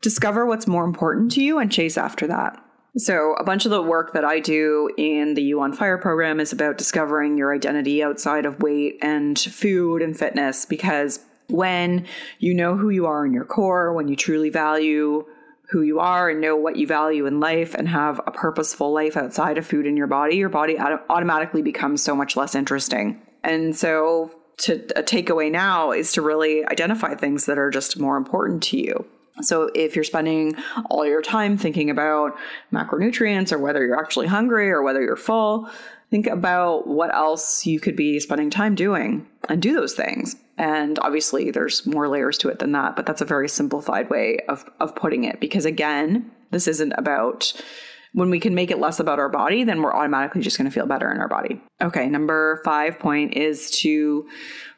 discover 0.01 0.45
what's 0.45 0.67
more 0.67 0.85
important 0.85 1.31
to 1.33 1.43
you 1.43 1.59
and 1.59 1.71
chase 1.71 1.97
after 1.97 2.27
that. 2.27 2.61
So, 2.97 3.35
a 3.35 3.45
bunch 3.45 3.65
of 3.65 3.71
the 3.71 3.81
work 3.81 4.13
that 4.13 4.25
I 4.25 4.39
do 4.39 4.91
in 4.99 5.33
the 5.33 5.43
You 5.43 5.63
on 5.63 5.73
Fire 5.73 5.97
program 5.97 6.41
is 6.41 6.53
about 6.53 6.77
discovering 6.77 7.39
your 7.39 7.55
identity 7.55 8.03
outside 8.03 8.45
of 8.45 8.61
weight 8.61 8.99
and 9.01 9.39
food 9.39 10.03
and 10.03 10.19
fitness 10.19 10.67
because 10.67 11.21
when 11.49 12.07
you 12.39 12.53
know 12.53 12.77
who 12.77 12.91
you 12.91 13.07
are 13.07 13.25
in 13.25 13.33
your 13.33 13.45
core, 13.45 13.95
when 13.95 14.09
you 14.09 14.17
truly 14.17 14.51
value 14.51 15.25
who 15.73 15.81
you 15.81 16.01
are 16.01 16.29
and 16.29 16.41
know 16.41 16.55
what 16.55 16.77
you 16.77 16.87
value 16.87 17.25
in 17.25 17.41
life 17.41 17.75
and 17.75 17.89
have 17.89 18.21
a 18.27 18.31
purposeful 18.31 18.93
life 18.93 19.17
outside 19.17 19.57
of 19.57 19.67
food 19.67 19.87
in 19.87 19.97
your 19.97 20.07
body, 20.07 20.37
your 20.37 20.51
body 20.51 20.79
automatically 20.79 21.63
becomes 21.63 22.03
so 22.03 22.15
much 22.15 22.37
less 22.37 22.55
interesting. 22.55 23.21
And 23.43 23.75
so, 23.75 24.31
to 24.59 24.75
a 24.95 25.03
takeaway 25.03 25.51
now 25.51 25.91
is 25.91 26.13
to 26.13 26.23
really 26.23 26.65
identify 26.67 27.15
things 27.15 27.47
that 27.47 27.59
are 27.59 27.71
just 27.71 27.99
more 27.99 28.19
important 28.19 28.63
to 28.65 28.79
you. 28.79 29.07
So, 29.41 29.71
if 29.75 29.97
you're 29.97 30.05
spending 30.05 30.57
all 30.91 31.07
your 31.07 31.23
time 31.23 31.57
thinking 31.57 31.89
about 31.89 32.37
macronutrients 32.71 33.51
or 33.51 33.59
whether 33.59 33.85
you're 33.85 33.99
actually 33.99 34.27
hungry 34.27 34.71
or 34.71 34.83
whether 34.83 35.03
you're 35.03 35.17
full, 35.17 35.71
think 36.13 36.27
about 36.27 36.87
what 36.87 37.13
else 37.15 37.65
you 37.65 37.81
could 37.81 37.97
be 37.97 38.21
spending 38.21 38.51
time 38.51 38.75
doing 38.75 39.27
and 39.49 39.63
do 39.63 39.73
those 39.73 39.95
things. 39.95 40.37
And 40.59 40.99
obviously, 40.99 41.51
there's 41.51 41.87
more 41.87 42.07
layers 42.07 42.37
to 42.39 42.51
it 42.51 42.59
than 42.59 42.73
that, 42.73 42.97
but 42.97 43.07
that's 43.07 43.23
a 43.23 43.25
very 43.25 43.49
simplified 43.49 44.11
way 44.11 44.39
of, 44.47 44.63
of 44.79 44.95
putting 44.95 45.25
it. 45.25 45.41
Because 45.41 45.65
again, 45.65 46.31
this 46.51 46.69
isn't 46.69 46.93
about 46.99 47.55
when 48.13 48.29
we 48.29 48.39
can 48.39 48.55
make 48.55 48.71
it 48.71 48.79
less 48.79 49.01
about 49.01 49.19
our 49.19 49.31
body, 49.31 49.65
then 49.65 49.81
we're 49.81 49.95
automatically 49.95 50.43
just 50.43 50.59
going 50.59 50.69
to 50.69 50.75
feel 50.75 50.85
better 50.85 51.11
in 51.11 51.17
our 51.17 51.29
body. 51.29 51.59
Okay, 51.81 52.11
number 52.11 52.61
five 52.63 52.99
point 52.99 53.33
is 53.35 53.71
to 53.81 54.29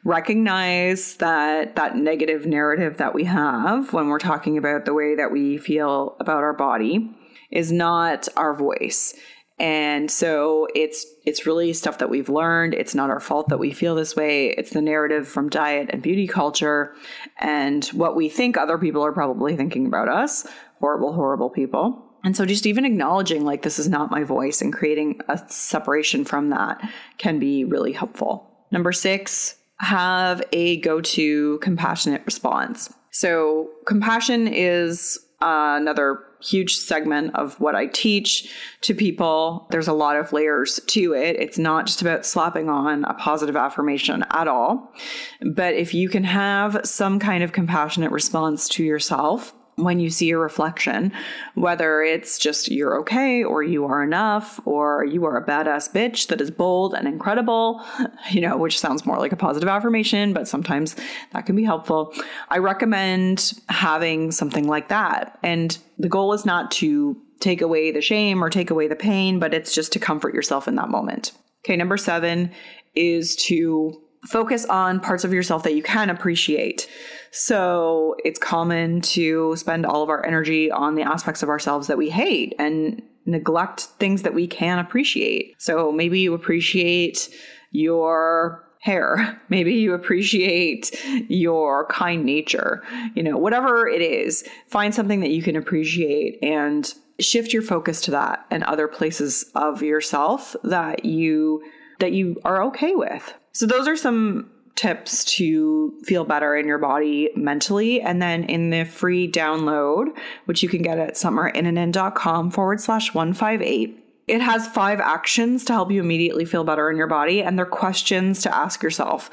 recognize 0.05 1.17
that 1.17 1.75
that 1.75 1.97
negative 1.97 2.45
narrative 2.45 2.95
that 2.95 3.13
we 3.13 3.25
have 3.25 3.91
when 3.91 4.07
we're 4.07 4.19
talking 4.19 4.57
about 4.57 4.85
the 4.85 4.93
way 4.93 5.15
that 5.15 5.33
we 5.33 5.57
feel 5.57 6.15
about 6.21 6.43
our 6.43 6.53
body 6.53 7.13
is 7.51 7.73
not 7.73 8.29
our 8.37 8.55
voice. 8.55 9.13
And 9.57 10.11
so 10.11 10.67
it's 10.75 11.05
it's 11.25 11.45
really 11.45 11.71
stuff 11.71 11.99
that 11.99 12.09
we've 12.09 12.27
learned. 12.27 12.73
It's 12.73 12.93
not 12.93 13.09
our 13.09 13.21
fault 13.21 13.47
that 13.49 13.57
we 13.57 13.71
feel 13.71 13.95
this 13.95 14.15
way. 14.15 14.49
It's 14.49 14.71
the 14.71 14.81
narrative 14.81 15.27
from 15.27 15.49
diet 15.49 15.89
and 15.91 16.01
beauty 16.01 16.27
culture 16.27 16.93
and 17.39 17.85
what 17.87 18.15
we 18.15 18.27
think 18.27 18.57
other 18.57 18.77
people 18.77 19.03
are 19.03 19.13
probably 19.13 19.55
thinking 19.55 19.87
about 19.87 20.09
us. 20.09 20.45
Horrible, 20.79 21.13
horrible 21.13 21.49
people. 21.49 22.01
And 22.25 22.35
so 22.35 22.45
just 22.45 22.65
even 22.65 22.85
acknowledging 22.85 23.45
like 23.45 23.61
this 23.61 23.79
is 23.79 23.87
not 23.87 24.11
my 24.11 24.23
voice 24.23 24.61
and 24.61 24.73
creating 24.73 25.21
a 25.29 25.39
separation 25.47 26.25
from 26.25 26.49
that 26.49 26.81
can 27.17 27.39
be 27.39 27.63
really 27.63 27.93
helpful. 27.93 28.51
Number 28.71 28.91
6, 28.91 29.55
have 29.77 30.41
a 30.51 30.77
go-to 30.77 31.59
compassionate 31.59 32.23
response. 32.25 32.91
So 33.11 33.69
compassion 33.85 34.47
is 34.47 35.19
uh, 35.41 35.77
another 35.79 36.23
huge 36.45 36.77
segment 36.77 37.35
of 37.35 37.59
what 37.59 37.75
I 37.75 37.87
teach 37.87 38.53
to 38.81 38.93
people. 38.93 39.67
There's 39.71 39.87
a 39.87 39.93
lot 39.93 40.17
of 40.17 40.33
layers 40.33 40.79
to 40.87 41.13
it. 41.13 41.35
It's 41.37 41.57
not 41.57 41.87
just 41.87 42.01
about 42.01 42.25
slapping 42.25 42.69
on 42.69 43.03
a 43.05 43.13
positive 43.13 43.55
affirmation 43.55 44.23
at 44.31 44.47
all. 44.47 44.93
But 45.41 45.73
if 45.73 45.93
you 45.93 46.09
can 46.09 46.23
have 46.23 46.81
some 46.83 47.19
kind 47.19 47.43
of 47.43 47.51
compassionate 47.51 48.11
response 48.11 48.69
to 48.69 48.83
yourself, 48.83 49.53
when 49.75 49.99
you 49.99 50.09
see 50.09 50.31
a 50.31 50.37
reflection, 50.37 51.11
whether 51.55 52.01
it's 52.01 52.37
just 52.37 52.71
you're 52.71 52.97
okay 52.99 53.43
or 53.43 53.61
you 53.61 53.85
are 53.85 54.03
enough 54.03 54.59
or 54.65 55.03
you 55.03 55.25
are 55.25 55.37
a 55.37 55.45
badass 55.45 55.91
bitch 55.91 56.27
that 56.27 56.39
is 56.39 56.49
bold 56.49 56.93
and 56.93 57.07
incredible, 57.07 57.85
you 58.31 58.39
know, 58.39 58.55
which 58.57 58.79
sounds 58.79 59.05
more 59.05 59.17
like 59.17 59.33
a 59.33 59.37
positive 59.37 59.67
affirmation, 59.67 60.33
but 60.33 60.47
sometimes 60.47 60.95
that 61.33 61.45
can 61.45 61.55
be 61.55 61.63
helpful. 61.63 62.13
I 62.49 62.59
recommend 62.59 63.53
having 63.67 64.31
something 64.31 64.67
like 64.67 64.87
that. 64.87 65.37
And 65.43 65.77
the 65.97 66.09
goal 66.09 66.31
is 66.33 66.45
not 66.45 66.71
to 66.71 67.21
take 67.39 67.61
away 67.61 67.91
the 67.91 68.01
shame 68.01 68.43
or 68.43 68.49
take 68.49 68.71
away 68.71 68.87
the 68.87 68.95
pain, 68.95 69.39
but 69.39 69.53
it's 69.53 69.73
just 69.73 69.91
to 69.93 69.99
comfort 69.99 70.33
yourself 70.33 70.67
in 70.67 70.75
that 70.75 70.89
moment. 70.89 71.33
Okay, 71.65 71.75
number 71.75 71.97
seven 71.97 72.51
is 72.95 73.35
to 73.35 74.01
focus 74.27 74.65
on 74.65 74.99
parts 74.99 75.23
of 75.23 75.33
yourself 75.33 75.63
that 75.63 75.75
you 75.75 75.83
can 75.83 76.09
appreciate. 76.09 76.89
So 77.31 78.15
it's 78.23 78.39
common 78.39 79.01
to 79.01 79.55
spend 79.55 79.85
all 79.85 80.03
of 80.03 80.09
our 80.09 80.25
energy 80.25 80.71
on 80.71 80.95
the 80.95 81.03
aspects 81.03 81.43
of 81.43 81.49
ourselves 81.49 81.87
that 81.87 81.97
we 81.97 82.09
hate 82.09 82.53
and 82.59 83.01
neglect 83.25 83.81
things 83.99 84.21
that 84.21 84.33
we 84.33 84.47
can 84.47 84.79
appreciate. 84.79 85.55
So 85.57 85.91
maybe 85.91 86.19
you 86.19 86.33
appreciate 86.33 87.29
your 87.71 88.63
hair. 88.79 89.41
Maybe 89.49 89.73
you 89.73 89.93
appreciate 89.93 90.95
your 91.27 91.87
kind 91.87 92.23
nature. 92.23 92.83
You 93.15 93.23
know, 93.23 93.35
whatever 93.35 93.87
it 93.87 94.01
is, 94.03 94.47
find 94.67 94.93
something 94.93 95.21
that 95.21 95.31
you 95.31 95.41
can 95.41 95.55
appreciate 95.55 96.37
and 96.43 96.93
shift 97.19 97.51
your 97.51 97.63
focus 97.63 97.99
to 98.01 98.11
that 98.11 98.45
and 98.51 98.63
other 98.63 98.87
places 98.87 99.49
of 99.55 99.81
yourself 99.81 100.55
that 100.63 101.03
you 101.03 101.63
that 101.99 102.11
you 102.11 102.39
are 102.45 102.61
okay 102.65 102.93
with. 102.93 103.33
So 103.55 103.65
those 103.65 103.87
are 103.87 103.95
some 103.95 104.51
tips 104.75 105.23
to 105.23 105.97
feel 106.03 106.25
better 106.25 106.57
in 106.57 106.67
your 106.67 106.77
body 106.77 107.29
mentally. 107.37 108.01
And 108.01 108.21
then 108.21 108.43
in 108.43 108.69
the 108.69 108.83
free 108.83 109.31
download, 109.31 110.07
which 110.43 110.61
you 110.61 110.67
can 110.67 110.81
get 110.81 110.99
at 110.99 111.13
summerinnanen.com 111.13 112.51
forward 112.51 112.81
slash 112.81 113.13
158, 113.13 113.97
it 114.27 114.41
has 114.41 114.67
five 114.67 114.99
actions 114.99 115.63
to 115.65 115.73
help 115.73 115.89
you 115.89 116.01
immediately 116.01 116.43
feel 116.43 116.65
better 116.65 116.89
in 116.89 116.97
your 116.97 117.07
body, 117.07 117.43
and 117.43 117.57
they're 117.57 117.65
questions 117.65 118.41
to 118.41 118.53
ask 118.53 118.83
yourself. 118.83 119.29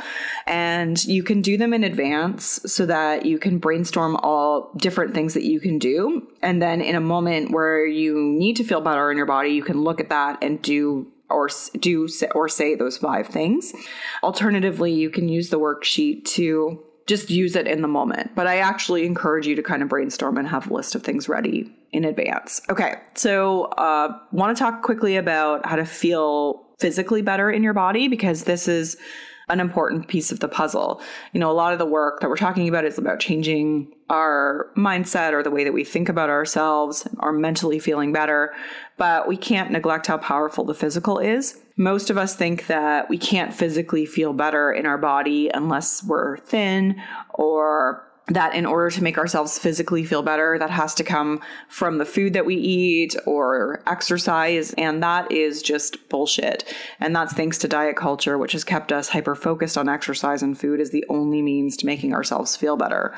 And 0.47 1.03
you 1.07 1.25
can 1.25 1.41
do 1.43 1.57
them 1.57 1.73
in 1.73 1.83
advance 1.83 2.61
so 2.67 2.87
that 2.87 3.27
you 3.27 3.39
can 3.39 3.59
brainstorm 3.59 4.17
all 4.17 4.71
different 4.77 5.15
things 5.15 5.35
that 5.35 5.45
you 5.45 5.59
can 5.59 5.79
do. 5.79 6.29
And 6.43 6.63
then 6.63 6.81
in 6.81 6.95
a 6.95 7.01
moment 7.01 7.51
where 7.51 7.85
you 7.85 8.23
need 8.23 8.55
to 8.57 8.65
feel 8.65 8.83
better 8.83 9.11
in 9.11 9.17
your 9.17 9.27
body, 9.27 9.49
you 9.49 9.65
can 9.65 9.83
look 9.83 9.99
at 9.99 10.11
that 10.11 10.45
and 10.45 10.63
do 10.63 11.11
or 11.33 11.49
do 11.79 12.09
or 12.35 12.49
say 12.49 12.75
those 12.75 12.99
five 12.99 13.27
things. 13.27 13.73
Alternatively, 14.23 14.93
you 14.93 15.11
can 15.11 15.29
use 15.29 15.51
the 15.51 15.59
worksheet 15.59 16.25
to 16.27 16.83
just 17.07 17.31
use 17.31 17.57
it 17.57 17.67
in 17.67 17.83
the 17.83 17.89
moment. 17.89 18.35
But 18.35 18.47
I 18.47 18.59
actually 18.59 19.05
encourage 19.05 19.47
you 19.47 19.57
to 19.57 19.63
kind 19.63 19.83
of 19.83 19.89
brainstorm 19.89 20.39
and 20.39 20.47
have 20.49 20.71
a 20.71 20.75
list 20.75 20.95
of 20.95 21.03
things 21.03 21.29
ready 21.29 21.73
in 21.93 22.05
advance. 22.05 22.61
Okay, 22.71 22.95
so 23.15 23.65
uh, 23.65 24.17
want 24.31 24.57
to 24.57 24.63
talk 24.63 24.83
quickly 24.83 25.17
about 25.17 25.67
how 25.67 25.77
to 25.77 25.85
feel 25.85 26.67
physically 26.79 27.23
better 27.23 27.51
in 27.51 27.63
your 27.63 27.75
body 27.75 28.09
because 28.09 28.45
this 28.45 28.67
is 28.67 28.97
an 29.49 29.61
important 29.61 30.09
piece 30.09 30.33
of 30.33 30.41
the 30.41 30.49
puzzle. 30.49 31.01
You 31.33 31.41
know, 31.41 31.51
a 31.51 31.53
lot 31.53 31.73
of 31.73 31.79
the 31.79 31.87
work 31.87 32.21
that 32.21 32.29
we're 32.29 32.37
talking 32.37 32.69
about 32.69 32.85
is 32.85 32.99
about 32.99 33.21
changing 33.21 33.93
our 34.09 34.71
mindset 34.77 35.33
or 35.33 35.43
the 35.43 35.51
way 35.51 35.65
that 35.65 35.73
we 35.73 35.85
think 35.85 36.09
about 36.09 36.31
ourselves, 36.31 37.09
or 37.19 37.33
mentally 37.33 37.79
feeling 37.79 38.13
better, 38.13 38.55
but 38.99 39.27
we 39.27 39.37
can't 39.37 39.71
neglect 39.71 40.07
how 40.07 40.19
powerful 40.19 40.65
the 40.65 40.75
physical 40.75 41.19
is. 41.19 41.59
Most 41.77 42.11
of 42.11 42.19
us 42.19 42.37
think 42.37 42.67
that 42.67 43.09
we 43.09 43.17
can't 43.17 43.55
physically 43.55 44.05
feel 44.05 44.35
better 44.35 44.71
in 44.71 44.85
our 44.85 44.99
body 44.99 45.49
unless 45.49 46.05
we're 46.05 46.37
thin 46.37 47.01
or 47.31 48.07
that 48.29 48.55
in 48.55 48.67
order 48.67 48.89
to 48.91 49.03
make 49.03 49.19
ourselves 49.19 49.59
physically 49.59 50.05
feel 50.05 50.23
better, 50.23 50.57
that 50.59 50.71
has 50.71 50.95
to 50.95 51.05
come 51.05 51.41
from 51.69 51.99
the 51.99 52.05
food 52.05 52.33
that 52.35 52.47
we 52.47 52.55
eat 52.55 53.17
or 53.27 53.83
exercise. 53.87 54.73
And 54.75 55.03
that 55.03 55.31
is 55.33 55.61
just 55.61 56.09
bullshit. 56.09 56.73
And 57.01 57.15
that's 57.17 57.33
thanks 57.33 57.59
to 57.59 57.69
diet 57.69 57.97
culture, 57.97 58.39
which 58.39 58.53
has 58.53 58.63
kept 58.63 58.93
us 58.93 59.09
hyper 59.09 59.35
focused 59.35 59.77
on 59.77 59.89
exercise 59.89 60.43
and 60.43 60.59
food 60.59 60.81
as 60.81 60.91
the 60.91 61.05
only 61.09 61.43
means 61.43 61.77
to 61.79 61.87
making 61.87 62.15
ourselves 62.15 62.55
feel 62.57 62.77
better. 62.77 63.15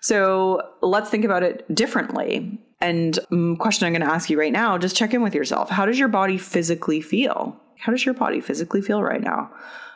So 0.00 0.62
let's 0.82 1.10
think 1.10 1.24
about 1.24 1.42
it 1.42 1.74
differently. 1.74 2.60
And 2.80 3.18
um, 3.32 3.56
question 3.56 3.86
I'm 3.86 3.92
going 3.92 4.08
to 4.08 4.14
ask 4.14 4.30
you 4.30 4.38
right 4.38 4.52
now, 4.52 4.78
just 4.78 4.96
check 4.96 5.12
in 5.12 5.22
with 5.22 5.34
yourself. 5.34 5.68
How 5.68 5.84
does 5.84 5.98
your 5.98 6.08
body 6.08 6.38
physically 6.38 7.00
feel? 7.00 7.60
How 7.80 7.90
does 7.90 8.04
your 8.04 8.14
body 8.14 8.40
physically 8.40 8.82
feel 8.82 9.02
right 9.02 9.20
now? 9.20 9.50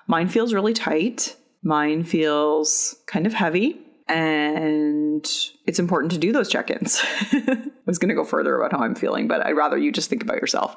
Mine 0.08 0.26
feels 0.26 0.52
really 0.52 0.72
tight. 0.72 1.36
Mine 1.62 2.02
feels 2.02 2.96
kind 3.06 3.24
of 3.24 3.32
heavy 3.32 3.78
and 4.12 5.26
it's 5.66 5.78
important 5.78 6.12
to 6.12 6.18
do 6.18 6.32
those 6.32 6.50
check-ins. 6.50 7.00
I 7.32 7.70
was 7.86 7.98
going 7.98 8.10
to 8.10 8.14
go 8.14 8.24
further 8.24 8.60
about 8.60 8.72
how 8.72 8.84
I'm 8.84 8.94
feeling, 8.94 9.26
but 9.26 9.44
I'd 9.44 9.52
rather 9.56 9.78
you 9.78 9.90
just 9.90 10.10
think 10.10 10.22
about 10.22 10.36
yourself. 10.36 10.76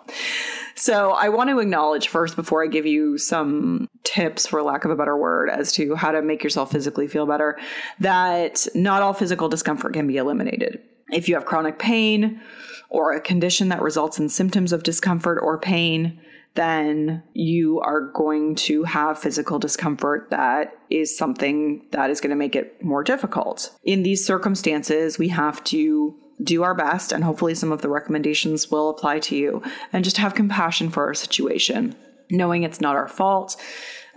So, 0.76 1.12
I 1.12 1.28
want 1.30 1.50
to 1.50 1.60
acknowledge 1.60 2.08
first 2.08 2.38
before 2.38 2.64
I 2.64 2.68
give 2.68 2.86
you 2.86 3.18
some 3.18 3.90
tips 4.04 4.48
for 4.48 4.64
lack 4.64 4.86
of 4.86 4.92
a 4.92 4.96
better 4.96 5.18
word 5.18 5.50
as 5.50 5.74
to 5.74 5.96
how 5.96 6.12
to 6.12 6.22
make 6.22 6.44
yourself 6.44 6.72
physically 6.72 7.08
feel 7.08 7.26
better 7.26 7.60
that 8.00 8.68
not 8.74 9.02
all 9.02 9.14
physical 9.14 9.50
discomfort 9.50 9.94
can 9.94 10.08
be 10.08 10.16
eliminated. 10.16 10.82
If 11.12 11.28
you 11.28 11.36
have 11.36 11.46
chronic 11.46 11.78
pain 11.78 12.42
or 12.90 13.12
a 13.12 13.20
condition 13.20 13.70
that 13.70 13.82
results 13.82 14.18
in 14.18 14.30
symptoms 14.30 14.72
of 14.72 14.84
discomfort 14.84 15.40
or 15.42 15.60
pain, 15.60 16.22
then 16.56 17.22
you 17.34 17.80
are 17.82 18.12
going 18.12 18.56
to 18.56 18.84
have 18.84 19.20
physical 19.20 19.60
discomfort 19.60 20.30
that 20.32 20.78
is 20.90 21.16
something 21.16 21.86
that 21.92 22.10
is 22.10 22.22
going 22.22 22.30
to 22.30 22.36
make 22.36 22.56
it 22.56 22.84
more 22.84 23.04
difficult. 23.04 23.76
In 23.84 24.04
these 24.04 24.26
circumstances, 24.26 25.20
we 25.20 25.28
have 25.30 25.64
to 25.66 26.16
do 26.44 26.64
our 26.64 26.74
best, 26.74 27.12
and 27.12 27.24
hopefully, 27.24 27.56
some 27.56 27.72
of 27.72 27.82
the 27.82 27.90
recommendations 27.90 28.70
will 28.70 28.90
apply 28.90 29.20
to 29.20 29.36
you, 29.36 29.62
and 29.94 30.04
just 30.04 30.18
have 30.18 30.36
compassion 30.36 30.90
for 30.90 31.06
our 31.06 31.14
situation, 31.14 31.96
knowing 32.30 32.64
it's 32.64 32.82
not 32.82 32.96
our 32.96 33.08
fault. 33.08 33.56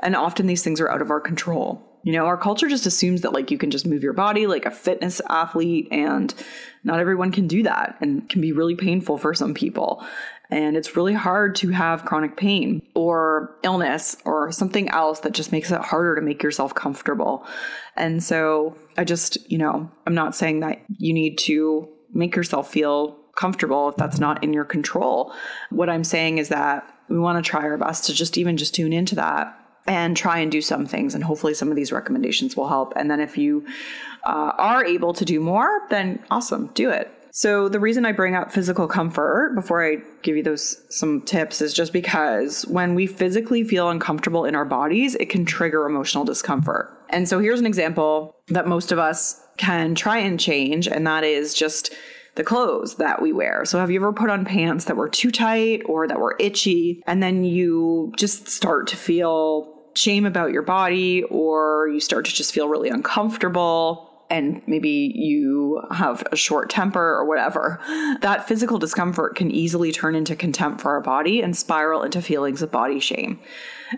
And 0.01 0.17
often 0.17 0.47
these 0.47 0.65
things 0.65 0.81
are 0.81 0.91
out 0.91 1.03
of 1.03 1.11
our 1.11 1.21
control. 1.21 1.85
You 2.05 2.13
know, 2.13 2.27
our 2.27 2.37
culture 2.37 2.69
just 2.69 2.87
assumes 2.87 3.23
that 3.23 3.33
like 3.33 3.51
you 3.51 3.59
can 3.59 3.71
just 3.71 3.87
move 3.87 4.03
your 4.03 4.13
body 4.13 4.47
like 4.47 4.65
a 4.65 4.71
fitness 4.71 5.21
athlete, 5.29 5.89
and 5.91 6.33
not 6.85 7.01
everyone 7.01 7.33
can 7.33 7.47
do 7.47 7.63
that 7.65 7.97
and 8.01 8.29
can 8.29 8.41
be 8.41 8.53
really 8.53 8.77
painful 8.77 9.19
for 9.19 9.35
some 9.35 9.55
people. 9.55 10.05
And 10.51 10.77
it's 10.77 10.97
really 10.97 11.15
hard 11.15 11.55
to 11.57 11.69
have 11.71 12.05
chronic 12.05 12.37
pain 12.37 12.83
or 12.95 13.57
illness 13.63 14.17
or 14.25 14.51
something 14.51 14.89
else 14.89 15.21
that 15.21 15.33
just 15.33 15.53
makes 15.53 15.71
it 15.71 15.81
harder 15.81 16.15
to 16.15 16.23
make 16.23 16.43
yourself 16.43 16.75
comfortable. 16.75 17.47
And 17.97 18.23
so 18.23 18.77
I 18.97 19.05
just, 19.05 19.51
you 19.51 19.59
know, 19.59 19.91
I'm 20.07 20.15
not 20.15 20.35
saying 20.35 20.61
that 20.61 20.81
you 20.97 21.13
need 21.13 21.37
to 21.39 21.89
make 22.13 22.35
yourself 22.35 22.71
feel 22.71 23.19
comfortable 23.37 23.91
if 23.91 23.97
that's 23.97 24.19
not 24.19 24.43
in 24.43 24.53
your 24.53 24.65
control. 24.65 25.33
What 25.71 25.91
I'm 25.91 26.05
saying 26.05 26.39
is 26.39 26.49
that 26.49 26.93
we 27.09 27.19
want 27.19 27.43
to 27.43 27.49
try 27.49 27.63
our 27.63 27.77
best 27.77 28.07
to 28.07 28.15
just 28.15 28.39
even 28.39 28.57
just 28.57 28.75
tune 28.75 28.93
into 28.93 29.15
that 29.17 29.55
and 29.87 30.17
try 30.17 30.39
and 30.39 30.53
do 30.53 30.61
some 30.61 30.87
things 30.87 31.15
and 31.15 31.25
hopefully 31.25 31.55
some 31.55 31.71
of 31.71 31.77
these 31.77 31.91
recommendations 31.93 32.57
will 32.57 32.69
help 32.69 32.93
and 32.95 33.11
then 33.11 33.21
if 33.21 33.39
you 33.39 33.67
uh, 34.25 34.53
are 34.59 34.85
able 34.85 35.15
to 35.15 35.25
do 35.25 35.41
more 35.41 35.87
then 35.89 36.23
awesome 36.31 36.67
do 36.75 36.91
it 36.91 37.11
so 37.39 37.69
the 37.69 37.79
reason 37.79 38.05
I 38.05 38.11
bring 38.11 38.35
up 38.35 38.51
physical 38.51 38.89
comfort 38.89 39.53
before 39.55 39.87
I 39.87 39.99
give 40.23 40.37
you 40.37 40.43
those 40.43 40.83
some 40.91 41.21
tips 41.21 41.63
is 41.63 41.73
just 41.73 41.93
because 41.93 42.67
when 42.67 42.97
we 42.97 43.07
physically 43.07 43.63
feel 43.63 43.91
uncomfortable 43.91 44.45
in 44.45 44.57
our 44.57 44.65
bodies, 44.65 45.15
it 45.15 45.31
can 45.31 45.45
trigger 45.45 45.87
emotional 45.87 46.25
discomfort. 46.25 47.01
And 47.11 47.29
so 47.29 47.39
here's 47.39 47.61
an 47.61 47.67
example 47.67 48.35
that 48.49 48.67
most 48.67 48.91
of 48.91 48.99
us 48.99 49.41
can 49.57 49.95
try 49.95 50.19
and 50.19 50.41
change 50.41 50.89
and 50.89 51.07
that 51.07 51.23
is 51.23 51.55
just 51.55 51.95
the 52.35 52.43
clothes 52.43 52.97
that 52.97 53.23
we 53.23 53.33
wear. 53.33 53.65
So 53.65 53.79
have 53.79 53.93
you 53.93 54.01
ever 54.01 54.13
put 54.13 54.31
on 54.31 54.45
pants 54.45 54.87
that 54.87 54.97
were 54.97 55.09
too 55.09 55.31
tight 55.31 55.83
or 55.87 56.09
that 56.09 56.19
were 56.19 56.35
itchy 56.41 57.05
and 57.07 57.23
then 57.23 57.45
you 57.45 58.13
just 58.17 58.49
start 58.49 58.89
to 58.89 58.97
feel 58.97 59.79
shame 59.95 60.27
about 60.27 60.51
your 60.51 60.63
body 60.63 61.23
or 61.31 61.89
you 61.93 62.01
start 62.01 62.25
to 62.25 62.35
just 62.35 62.53
feel 62.53 62.69
really 62.69 62.89
uncomfortable 62.89 64.08
and 64.31 64.63
maybe 64.67 65.13
you 65.15 65.83
have 65.91 66.23
a 66.31 66.37
short 66.37 66.71
temper 66.71 67.01
or 67.01 67.25
whatever, 67.25 67.81
that 68.21 68.47
physical 68.47 68.79
discomfort 68.79 69.37
can 69.37 69.51
easily 69.51 69.93
turn 69.93 70.15
into 70.15 70.37
contempt 70.37 70.81
for 70.81 70.91
our 70.91 71.01
body 71.01 71.41
and 71.41 71.57
spiral 71.57 72.03
into 72.03 72.21
feelings 72.21 72.63
of 72.63 72.71
body 72.71 73.01
shame. 73.01 73.41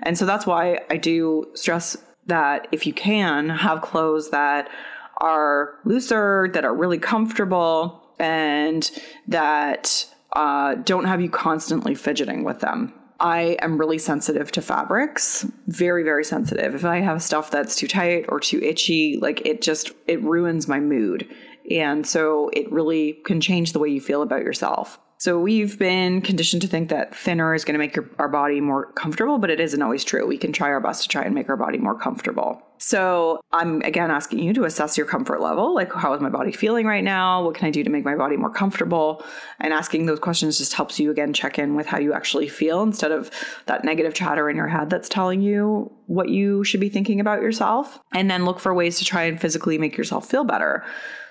And 0.02 0.16
so 0.16 0.26
that's 0.26 0.46
why 0.46 0.80
I 0.88 0.96
do 0.96 1.46
stress 1.54 1.96
that 2.26 2.68
if 2.70 2.86
you 2.86 2.92
can, 2.92 3.48
have 3.48 3.82
clothes 3.82 4.30
that 4.30 4.70
are 5.18 5.74
looser, 5.84 6.48
that 6.52 6.64
are 6.64 6.74
really 6.74 6.98
comfortable, 6.98 8.00
and 8.18 8.90
that 9.28 10.06
uh, 10.32 10.74
don't 10.76 11.06
have 11.06 11.20
you 11.20 11.28
constantly 11.28 11.94
fidgeting 11.94 12.44
with 12.44 12.60
them. 12.60 12.94
I 13.20 13.58
am 13.60 13.78
really 13.78 13.98
sensitive 13.98 14.50
to 14.52 14.62
fabrics, 14.62 15.46
very, 15.66 16.02
very 16.02 16.24
sensitive. 16.24 16.74
If 16.74 16.84
I 16.84 17.00
have 17.00 17.22
stuff 17.22 17.50
that's 17.50 17.76
too 17.76 17.86
tight 17.86 18.24
or 18.28 18.40
too 18.40 18.60
itchy, 18.62 19.18
like 19.20 19.44
it 19.46 19.60
just, 19.60 19.92
it 20.06 20.22
ruins 20.22 20.66
my 20.66 20.80
mood. 20.80 21.28
And 21.70 22.06
so 22.06 22.50
it 22.54 22.70
really 22.72 23.20
can 23.26 23.40
change 23.40 23.72
the 23.72 23.78
way 23.78 23.90
you 23.90 24.00
feel 24.00 24.22
about 24.22 24.42
yourself. 24.42 24.98
So 25.18 25.38
we've 25.38 25.78
been 25.78 26.22
conditioned 26.22 26.62
to 26.62 26.68
think 26.68 26.88
that 26.88 27.14
thinner 27.14 27.54
is 27.54 27.66
going 27.66 27.74
to 27.74 27.78
make 27.78 27.94
your, 27.94 28.08
our 28.18 28.28
body 28.28 28.62
more 28.62 28.90
comfortable, 28.92 29.36
but 29.36 29.50
it 29.50 29.60
isn't 29.60 29.82
always 29.82 30.02
true. 30.02 30.26
We 30.26 30.38
can 30.38 30.50
try 30.50 30.68
our 30.68 30.80
best 30.80 31.02
to 31.02 31.08
try 31.08 31.22
and 31.22 31.34
make 31.34 31.50
our 31.50 31.58
body 31.58 31.76
more 31.76 31.98
comfortable. 31.98 32.62
So 32.82 33.42
I'm 33.52 33.82
again 33.82 34.10
asking 34.10 34.38
you 34.38 34.54
to 34.54 34.64
assess 34.64 34.96
your 34.96 35.06
comfort 35.06 35.42
level. 35.42 35.74
Like, 35.74 35.92
how 35.92 36.14
is 36.14 36.22
my 36.22 36.30
body 36.30 36.50
feeling 36.50 36.86
right 36.86 37.04
now? 37.04 37.44
What 37.44 37.54
can 37.54 37.66
I 37.66 37.70
do 37.70 37.84
to 37.84 37.90
make 37.90 38.06
my 38.06 38.14
body 38.14 38.38
more 38.38 38.50
comfortable? 38.50 39.22
And 39.60 39.74
asking 39.74 40.06
those 40.06 40.18
questions 40.18 40.56
just 40.56 40.72
helps 40.72 40.98
you 40.98 41.10
again 41.10 41.34
check 41.34 41.58
in 41.58 41.74
with 41.74 41.86
how 41.86 41.98
you 41.98 42.14
actually 42.14 42.48
feel 42.48 42.82
instead 42.82 43.12
of 43.12 43.30
that 43.66 43.84
negative 43.84 44.14
chatter 44.14 44.48
in 44.48 44.56
your 44.56 44.66
head 44.66 44.88
that's 44.88 45.10
telling 45.10 45.42
you 45.42 45.92
what 46.06 46.30
you 46.30 46.64
should 46.64 46.80
be 46.80 46.88
thinking 46.88 47.20
about 47.20 47.42
yourself. 47.42 48.00
And 48.14 48.30
then 48.30 48.46
look 48.46 48.58
for 48.58 48.72
ways 48.72 48.98
to 48.98 49.04
try 49.04 49.24
and 49.24 49.38
physically 49.38 49.76
make 49.76 49.98
yourself 49.98 50.26
feel 50.26 50.44
better. 50.44 50.82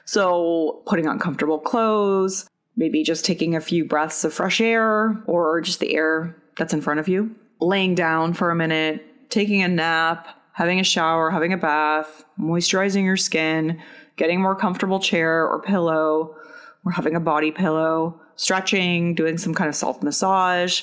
So, 0.06 0.84
putting 0.86 1.08
on 1.08 1.18
comfortable 1.18 1.60
clothes, 1.60 2.48
maybe 2.76 3.04
just 3.04 3.26
taking 3.26 3.56
a 3.56 3.62
few 3.62 3.86
breaths 3.86 4.24
of 4.24 4.36
fresh 4.36 4.62
air 4.62 5.20
or 5.26 5.62
just 5.62 5.80
the 5.80 5.96
air 5.96 6.36
that's 6.58 6.76
in 6.76 6.82
front 6.82 7.00
of 7.00 7.08
you, 7.08 7.36
laying 7.60 7.96
down 7.96 8.34
for 8.34 8.52
a 8.52 8.56
minute, 8.56 9.04
taking 9.32 9.64
a 9.64 9.68
nap, 9.68 10.39
having 10.60 10.82
a 10.82 10.84
shower, 10.84 11.32
having 11.32 11.54
a 11.54 11.58
bath, 11.58 12.26
moisturizing 12.38 13.06
your 13.06 13.16
skin, 13.16 13.82
getting 14.18 14.36
a 14.36 14.42
more 14.42 14.58
comfortable 14.58 15.00
chair 15.00 15.48
or 15.48 15.62
pillow, 15.62 16.36
or 16.84 16.92
having 16.92 17.16
a 17.16 17.20
body 17.20 17.50
pillow, 17.50 18.20
stretching, 18.36 19.16
doing 19.16 19.38
some 19.38 19.54
kind 19.54 19.70
of 19.70 19.76
self 19.76 20.04
massage. 20.04 20.82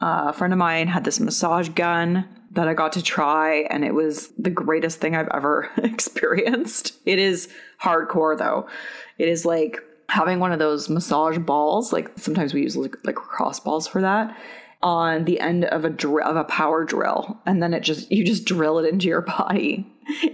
Uh, 0.00 0.26
a 0.28 0.32
friend 0.32 0.52
of 0.52 0.60
mine 0.60 0.86
had 0.86 1.02
this 1.02 1.18
massage 1.18 1.68
gun 1.70 2.24
that 2.52 2.68
I 2.68 2.74
got 2.74 2.92
to 2.92 3.02
try, 3.02 3.66
and 3.68 3.84
it 3.84 3.94
was 3.94 4.28
the 4.38 4.48
greatest 4.48 5.00
thing 5.00 5.16
I've 5.16 5.28
ever 5.34 5.68
experienced. 5.78 6.92
It 7.04 7.18
is 7.18 7.48
hardcore, 7.82 8.38
though. 8.38 8.68
It 9.18 9.28
is 9.28 9.44
like 9.44 9.82
having 10.08 10.38
one 10.38 10.52
of 10.52 10.60
those 10.60 10.88
massage 10.88 11.38
balls, 11.38 11.92
like 11.92 12.16
sometimes 12.16 12.54
we 12.54 12.62
use 12.62 12.76
like, 12.76 12.94
like 13.02 13.16
cross 13.16 13.58
balls 13.58 13.88
for 13.88 14.02
that, 14.02 14.36
on 14.86 15.24
the 15.24 15.40
end 15.40 15.64
of 15.64 15.84
a 15.84 15.90
drill 15.90 16.24
of 16.24 16.36
a 16.36 16.44
power 16.44 16.84
drill, 16.84 17.40
and 17.44 17.60
then 17.60 17.74
it 17.74 17.80
just 17.80 18.10
you 18.12 18.24
just 18.24 18.44
drill 18.44 18.78
it 18.78 18.88
into 18.88 19.08
your 19.08 19.20
body. 19.20 19.84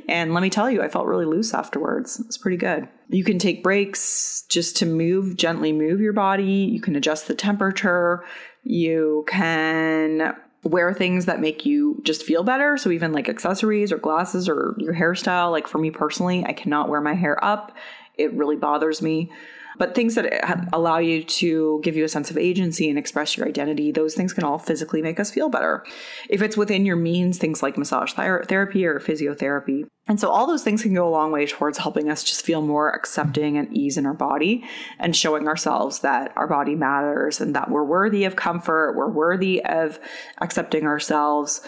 And 0.06 0.34
let 0.34 0.42
me 0.42 0.50
tell 0.50 0.70
you, 0.70 0.82
I 0.82 0.88
felt 0.88 1.06
really 1.06 1.24
loose 1.24 1.54
afterwards. 1.54 2.20
It's 2.20 2.36
pretty 2.36 2.58
good. 2.58 2.86
You 3.08 3.24
can 3.24 3.38
take 3.38 3.62
breaks 3.62 4.44
just 4.50 4.76
to 4.76 4.86
move, 4.86 5.38
gently 5.38 5.72
move 5.72 6.00
your 6.00 6.12
body. 6.12 6.68
You 6.70 6.82
can 6.82 6.94
adjust 6.94 7.28
the 7.28 7.34
temperature. 7.34 8.22
You 8.62 9.24
can 9.26 10.36
wear 10.64 10.92
things 10.92 11.24
that 11.24 11.40
make 11.40 11.64
you 11.64 12.02
just 12.04 12.22
feel 12.22 12.42
better. 12.42 12.76
So 12.76 12.90
even 12.90 13.12
like 13.12 13.30
accessories 13.30 13.90
or 13.90 13.96
glasses 13.96 14.50
or 14.50 14.74
your 14.76 14.94
hairstyle. 14.94 15.50
Like 15.50 15.66
for 15.66 15.78
me 15.78 15.90
personally, 15.90 16.44
I 16.44 16.52
cannot 16.52 16.90
wear 16.90 17.00
my 17.00 17.14
hair 17.14 17.42
up. 17.42 17.74
It 18.18 18.34
really 18.34 18.56
bothers 18.56 19.00
me. 19.00 19.32
But 19.78 19.94
things 19.94 20.14
that 20.14 20.68
allow 20.72 20.98
you 20.98 21.24
to 21.24 21.80
give 21.82 21.96
you 21.96 22.04
a 22.04 22.08
sense 22.08 22.30
of 22.30 22.38
agency 22.38 22.88
and 22.88 22.98
express 22.98 23.37
your 23.37 23.46
identity, 23.46 23.92
those 23.92 24.14
things 24.14 24.32
can 24.32 24.44
all 24.44 24.58
physically 24.58 25.02
make 25.02 25.18
us 25.18 25.30
feel 25.30 25.48
better. 25.48 25.85
If 26.28 26.42
it's 26.42 26.56
within 26.56 26.85
your 26.85 26.96
means, 26.96 27.38
things 27.38 27.62
like 27.62 27.78
massage 27.78 28.12
therapy 28.12 28.85
or 28.85 29.00
physiotherapy. 29.00 29.85
And 30.08 30.18
so 30.18 30.28
all 30.30 30.46
those 30.46 30.64
things 30.64 30.82
can 30.82 30.94
go 30.94 31.08
a 31.08 31.11
long 31.11 31.30
way 31.30 31.46
towards 31.46 31.78
helping 31.78 32.11
us 32.11 32.24
just 32.24 32.44
feel 32.44 32.61
more 32.61 32.90
accepting 32.90 33.56
and 33.56 33.74
ease 33.74 33.96
in 33.96 34.04
our 34.04 34.14
body 34.14 34.64
and 34.98 35.14
showing 35.14 35.46
ourselves 35.46 36.00
that 36.00 36.32
our 36.37 36.48
body 36.48 36.74
matters 36.74 37.40
and 37.40 37.54
that 37.54 37.70
we're 37.70 37.85
worthy 37.85 38.24
of 38.24 38.35
comfort, 38.35 38.96
we're 38.96 39.08
worthy 39.08 39.64
of 39.64 40.00
accepting 40.40 40.87
ourselves, 40.87 41.61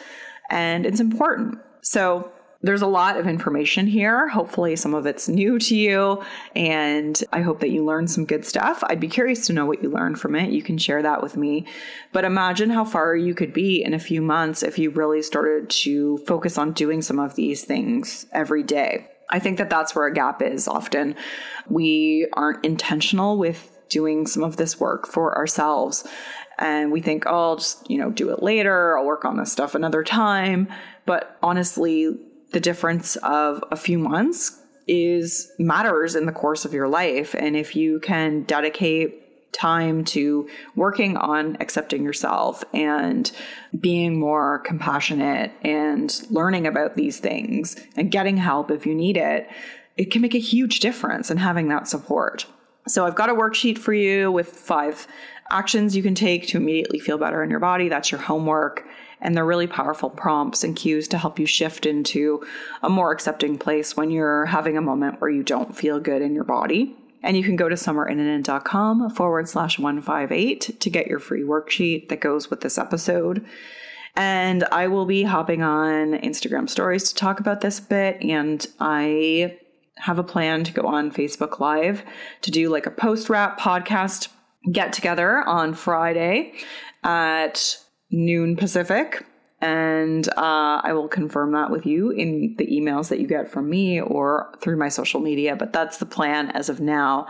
and 0.51 0.85
it's 0.85 1.01
important. 1.01 1.59
So 1.81 2.33
there's 2.64 2.81
a 2.81 2.87
lot 2.87 3.18
of 3.18 3.27
information 3.27 3.87
here. 3.87 4.27
Hopefully, 4.29 4.74
some 4.74 4.94
of 4.94 5.05
it's 5.05 5.29
new 5.29 5.59
to 5.59 5.77
you, 5.77 6.22
and 6.57 7.22
I 7.31 7.42
hope 7.42 7.61
that 7.61 7.68
you 7.68 7.85
learned 7.85 8.11
some 8.11 8.24
good 8.24 8.46
stuff. 8.46 8.83
I'd 8.87 9.00
be 9.00 9.09
curious 9.09 9.46
to 9.46 9.53
know 9.53 9.66
what 9.66 9.83
you 9.83 9.90
learned 9.90 10.18
from 10.18 10.35
it. 10.35 10.50
You 10.50 10.62
can 10.62 10.79
share 10.79 11.03
that 11.03 11.22
with 11.22 11.37
me. 11.37 11.66
But 12.12 12.24
imagine 12.24 12.70
how 12.70 12.87
far 12.87 13.14
you 13.14 13.35
could 13.35 13.53
be 13.53 13.85
in 13.85 13.92
a 13.92 13.98
few 13.98 14.22
months 14.22 14.62
if 14.62 14.79
you 14.79 14.88
really 14.90 15.20
started 15.20 15.68
to 15.68 16.16
focus 16.27 16.57
on 16.57 16.72
doing 16.72 17.03
some 17.03 17.18
of 17.18 17.35
these 17.35 17.64
things 17.64 18.27
every 18.33 18.62
day. 18.62 19.09
I 19.29 19.40
think 19.40 19.59
that 19.59 19.68
that's 19.68 19.94
where 19.94 20.07
a 20.07 20.14
gap 20.14 20.40
is 20.40 20.66
often. 20.66 21.16
We 21.68 22.29
aren't 22.33 22.64
intentional 22.64 23.37
with 23.37 23.70
doing 23.90 24.27
some 24.27 24.42
of 24.42 24.57
this 24.57 24.81
work 24.81 25.07
for 25.07 25.37
ourselves. 25.37 26.07
And 26.59 26.90
we 26.90 27.03
think, 27.03 27.27
oh, 27.27 27.50
I'll 27.50 27.57
just, 27.57 27.90
you 27.90 27.98
know, 27.98 28.11
do 28.11 28.31
it 28.31 28.42
later. 28.42 28.96
I'll 28.96 29.05
work 29.05 29.27
on 29.27 29.37
this 29.37 29.53
stuff 29.53 29.74
another 29.74 30.03
time. 30.03 30.68
But 31.05 31.37
honestly, 31.42 32.16
the 32.55 32.61
difference 32.61 33.17
of 33.17 33.62
a 33.71 33.77
few 33.77 33.99
months 33.99 34.59
is 34.87 35.51
matters 35.59 36.14
in 36.14 36.25
the 36.25 36.33
course 36.33 36.64
of 36.64 36.73
your 36.73 36.88
life. 36.88 37.35
And 37.35 37.57
if 37.57 37.75
you 37.75 38.01
can 38.01 38.45
dedicate 38.45 39.53
time 39.53 40.05
to 40.05 40.49
working 40.75 41.17
on 41.17 41.57
accepting 41.61 42.03
yourself 42.03 42.64
and 42.73 43.31
being 43.79 44.19
more 44.19 44.61
compassionate 44.61 45.53
and 45.62 46.23
learning 46.31 46.67
about 46.67 46.97
these 46.97 47.19
things 47.19 47.77
and 47.97 48.11
getting 48.11 48.37
help 48.37 48.71
if 48.71 48.87
you 48.87 48.95
need 48.95 49.17
it, 49.17 49.49
it 49.97 50.11
can 50.11 50.23
make 50.23 50.35
a 50.35 50.40
huge 50.40 50.81
difference 50.81 51.31
in 51.31 51.37
having 51.37 51.69
that 51.69 51.88
support. 51.88 52.47
So 52.87 53.07
I've 53.07 53.14
got 53.14 53.31
a 53.31 53.35
worksheet 53.35 53.79
for 53.79 53.93
you 53.93 54.31
with 54.31 54.49
five 54.49 55.07
actions 55.51 55.97
you 55.97 56.03
can 56.03 56.14
take 56.14 56.47
to 56.49 56.57
immediately 56.57 56.99
feel 56.99 57.19
better 57.19 57.43
in 57.43 57.51
your 57.51 57.61
body. 57.61 57.88
That's 57.88 58.11
your 58.11 58.21
homework. 58.21 58.87
And 59.25 59.37
they're 59.37 59.45
really 59.45 59.67
powerful 59.67 60.11
prompts 60.11 60.63
and 60.63 60.77
cues 60.77 61.09
to 61.09 61.19
help 61.19 61.39
you 61.41 61.47
shift 61.47 61.87
into 61.87 62.47
a 62.83 62.89
more 62.89 63.11
accepting 63.11 63.59
place 63.59 63.97
when 63.97 64.11
you're 64.11 64.45
having 64.47 64.77
a 64.77 64.83
moment 64.83 65.21
where 65.21 65.31
you 65.31 65.43
don't 65.43 65.77
feel 65.77 65.99
good 65.99 66.23
in 66.23 66.35
your 66.35 66.45
body. 66.45 66.95
And 67.25 67.37
you 67.37 67.43
can 67.43 67.57
go 67.57 67.69
to 67.69 67.75
summerinnanen.com 67.75 69.11
forward 69.11 69.49
slash 69.49 69.79
158 69.79 70.79
to 70.79 70.91
get 70.91 71.07
your 71.07 71.19
free 71.19 71.43
worksheet 71.43 72.11
that 72.11 72.21
goes 72.21 72.51
with 72.51 72.61
this 72.61 72.79
episode. 72.79 73.45
And 74.15 74.63
I 74.65 74.87
will 74.87 75.07
be 75.07 75.25
hopping 75.25 75.63
on 75.63 76.13
Instagram 76.19 76.69
stories 76.69 77.09
to 77.09 77.15
talk 77.15 77.41
about 77.41 77.63
this 77.63 77.81
bit. 77.81 78.23
And 78.23 78.65
I 78.79 79.59
have 79.97 80.19
a 80.19 80.23
plan 80.23 80.65
to 80.65 80.73
go 80.73 80.83
on 80.87 81.11
Facebook 81.11 81.61
Live 81.61 82.05
to 82.43 82.51
do 82.51 82.69
like 82.69 82.87
a 82.87 82.91
post 82.91 83.31
wrap 83.31 83.59
podcast 83.59 84.29
get 84.73 84.93
together 84.93 85.47
on 85.49 85.75
Friday 85.75 86.55
at 87.03 87.79
noon 88.11 88.57
Pacific. 88.57 89.25
And 89.61 90.29
uh, 90.37 90.83
I 90.83 90.93
will 90.93 91.09
confirm 91.09 91.53
that 91.53 91.71
with 91.71 91.87
you 91.87 92.11
in 92.11 92.55
the 92.59 92.67
emails 92.67 93.09
that 93.09 93.19
you 93.19 93.27
get 93.27 93.51
from 93.51 93.71
me 93.71 93.99
or 93.99 94.53
through 94.61 94.77
my 94.77 94.90
social 94.90 95.21
media. 95.21 95.57
But 95.57 95.73
that's 95.73 95.97
the 95.97 96.05
plan 96.05 96.51
as 96.51 96.69
of 96.69 96.81
now. 96.81 97.27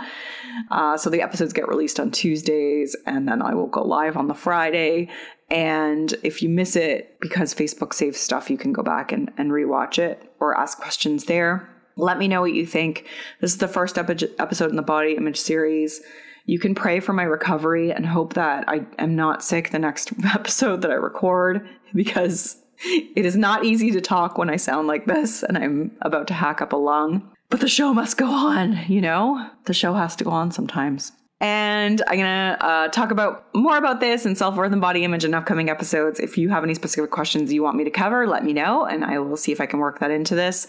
Uh, 0.71 0.97
so 0.97 1.11
the 1.11 1.23
episodes 1.23 1.53
get 1.53 1.69
released 1.69 2.01
on 2.01 2.11
Tuesdays, 2.11 2.97
and 3.07 3.29
then 3.29 3.41
I 3.41 3.55
will 3.55 3.69
go 3.69 3.83
live 3.83 4.17
on 4.17 4.27
the 4.27 4.35
Friday. 4.35 5.11
And 5.49 6.13
if 6.25 6.43
you 6.43 6.49
miss 6.49 6.75
it 6.75 7.21
because 7.21 7.55
Facebook 7.55 7.93
saves 7.93 8.19
stuff, 8.19 8.51
you 8.51 8.59
can 8.59 8.73
go 8.73 8.83
back 8.83 9.13
and, 9.13 9.31
and 9.37 9.53
rewatch 9.53 9.99
it 9.99 10.33
or 10.41 10.59
ask 10.59 10.79
questions 10.81 11.27
there. 11.27 11.69
Let 11.97 12.19
me 12.19 12.27
know 12.27 12.41
what 12.41 12.55
you 12.55 12.67
think. 12.67 13.07
This 13.41 13.53
is 13.53 13.59
the 13.59 13.69
first 13.69 13.97
epi- 13.97 14.35
episode 14.41 14.71
in 14.71 14.77
the 14.77 14.83
body 14.83 15.15
image 15.17 15.39
series. 15.39 16.03
You 16.47 16.59
can 16.59 16.75
pray 16.75 17.01
for 17.01 17.13
my 17.13 17.23
recovery 17.23 17.91
and 17.93 18.05
hope 18.05 18.35
that 18.35 18.69
I 18.69 18.87
am 18.99 19.17
not 19.17 19.43
sick 19.43 19.71
the 19.71 19.79
next 19.79 20.13
episode 20.25 20.83
that 20.83 20.91
I 20.91 20.95
record 20.95 21.67
because 21.95 22.57
it 22.85 23.25
is 23.25 23.37
not 23.37 23.65
easy 23.65 23.91
to 23.93 24.01
talk 24.01 24.37
when 24.37 24.51
I 24.51 24.57
sound 24.57 24.89
like 24.89 25.07
this 25.07 25.43
and 25.43 25.57
I'm 25.57 25.93
about 26.03 26.27
to 26.29 26.35
hack 26.35 26.61
up 26.61 26.73
a 26.73 26.77
lung. 26.77 27.31
But 27.51 27.61
the 27.61 27.69
show 27.69 27.95
must 27.95 28.17
go 28.17 28.27
on, 28.27 28.79
you 28.89 29.01
know? 29.01 29.51
The 29.65 29.75
show 29.75 29.95
has 29.95 30.17
to 30.17 30.25
go 30.25 30.31
on 30.31 30.51
sometimes. 30.51 31.13
And 31.45 32.01
I'm 32.07 32.17
going 32.17 32.25
to 32.25 32.57
uh, 32.65 32.89
talk 32.89 33.11
about 33.11 33.55
more 33.55 33.77
about 33.77 34.01
this 34.01 34.25
and 34.25 34.37
self 34.37 34.57
worth 34.57 34.73
and 34.73 34.81
body 34.81 35.05
image 35.05 35.27
in 35.27 35.35
upcoming 35.35 35.69
episodes. 35.69 36.19
If 36.19 36.39
you 36.39 36.49
have 36.49 36.65
any 36.65 36.73
specific 36.73 37.11
questions 37.11 37.53
you 37.53 37.63
want 37.63 37.77
me 37.77 37.85
to 37.85 37.91
cover, 37.91 38.27
let 38.27 38.43
me 38.43 38.55
know 38.55 38.87
and 38.87 39.05
I 39.05 39.19
will 39.19 39.37
see 39.37 39.53
if 39.53 39.61
I 39.61 39.67
can 39.67 39.79
work 39.79 39.99
that 39.99 40.11
into 40.11 40.35
this. 40.35 40.67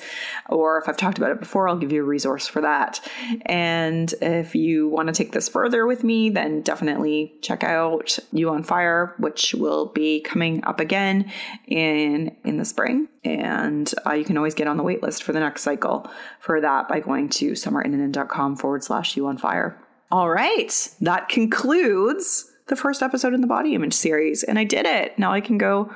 Or 0.50 0.78
if 0.78 0.90
I've 0.90 0.98
talked 0.98 1.18
about 1.18 1.32
it 1.32 1.40
before, 1.40 1.70
I'll 1.70 1.78
give 1.78 1.94
you 1.94 2.02
a 2.02 2.06
resource 2.06 2.46
for 2.46 2.60
that. 2.60 3.00
And 3.46 4.14
if 4.22 4.54
you 4.54 4.90
want 4.90 5.08
to 5.08 5.14
take 5.14 5.32
this 5.32 5.48
further 5.48 5.88
with 5.88 6.04
me, 6.04 6.30
then 6.30 6.60
definitely 6.60 7.36
check 7.42 7.64
out 7.64 8.20
You 8.34 8.50
on 8.50 8.64
Fire, 8.64 9.16
which 9.18 9.54
will 9.54 9.86
be 9.86 10.20
coming 10.20 10.62
up 10.66 10.82
again 10.82 11.32
in 11.68 12.36
in 12.44 12.58
the 12.58 12.66
spring. 12.66 13.08
And 13.24 13.94
uh, 14.06 14.12
you 14.12 14.26
can 14.26 14.36
always 14.36 14.54
get 14.54 14.68
on 14.68 14.76
the 14.76 14.84
waitlist 14.84 15.24
for 15.24 15.32
the 15.32 15.40
next 15.40 15.62
cycle 15.62 16.12
for 16.42 16.60
that 16.60 16.90
by 16.90 17.00
going 17.00 17.30
to 17.30 17.54
summerinnanen.com 17.54 18.58
forward 18.58 18.84
slash 18.84 19.16
You 19.16 19.28
on 19.28 19.38
Fire. 19.38 19.80
All 20.12 20.30
right. 20.30 20.96
That 21.02 21.30
concludes 21.30 22.52
the 22.68 22.76
first 22.76 23.02
episode 23.02 23.34
in 23.34 23.42
the 23.42 23.48
body 23.48 23.74
image 23.76 23.94
series. 23.94 24.44
And 24.44 24.60
I 24.60 24.64
did 24.64 24.86
it. 24.86 25.18
Now 25.18 25.32
I 25.32 25.42
can 25.42 25.58
go 25.58 25.92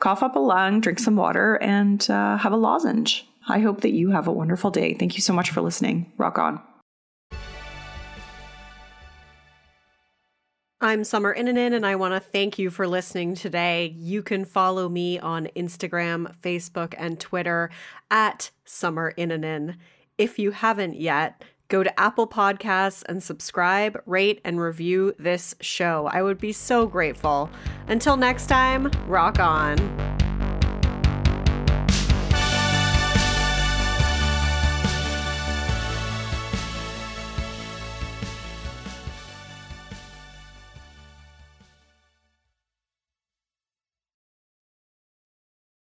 cough 0.00 0.22
up 0.22 0.36
a 0.36 0.38
lung, 0.38 0.80
drink 0.80 0.98
some 0.98 1.16
water, 1.16 1.56
and 1.56 2.08
uh, 2.10 2.36
have 2.38 2.52
a 2.52 2.56
lozenge. 2.56 3.26
I 3.48 3.60
hope 3.60 3.80
that 3.80 3.92
you 3.92 4.10
have 4.10 4.28
a 4.28 4.32
wonderful 4.32 4.70
day. 4.70 4.94
Thank 4.94 5.16
you 5.16 5.22
so 5.22 5.32
much 5.32 5.50
for 5.50 5.60
listening. 5.60 6.12
Rock 6.18 6.38
on. 6.38 6.60
I'm 10.80 11.02
Summer 11.02 11.34
Innanen, 11.34 11.74
and 11.74 11.84
I 11.84 11.96
want 11.96 12.14
to 12.14 12.20
thank 12.20 12.56
you 12.56 12.70
for 12.70 12.86
listening 12.86 13.34
today. 13.34 13.92
You 13.96 14.22
can 14.22 14.44
follow 14.44 14.88
me 14.88 15.18
on 15.18 15.48
Instagram, 15.56 16.32
Facebook, 16.40 16.94
and 16.96 17.18
Twitter 17.18 17.70
at 18.12 18.52
Summer 18.64 19.12
Innanen. 19.18 19.76
If 20.18 20.38
you 20.38 20.52
haven't 20.52 20.94
yet, 20.94 21.42
Go 21.68 21.82
to 21.82 22.00
Apple 22.00 22.26
Podcasts 22.26 23.02
and 23.06 23.22
subscribe, 23.22 24.02
rate, 24.06 24.40
and 24.42 24.58
review 24.58 25.14
this 25.18 25.54
show. 25.60 26.08
I 26.10 26.22
would 26.22 26.38
be 26.38 26.52
so 26.52 26.86
grateful. 26.86 27.50
Until 27.88 28.16
next 28.16 28.46
time, 28.46 28.90
rock 29.06 29.38
on. 29.38 29.76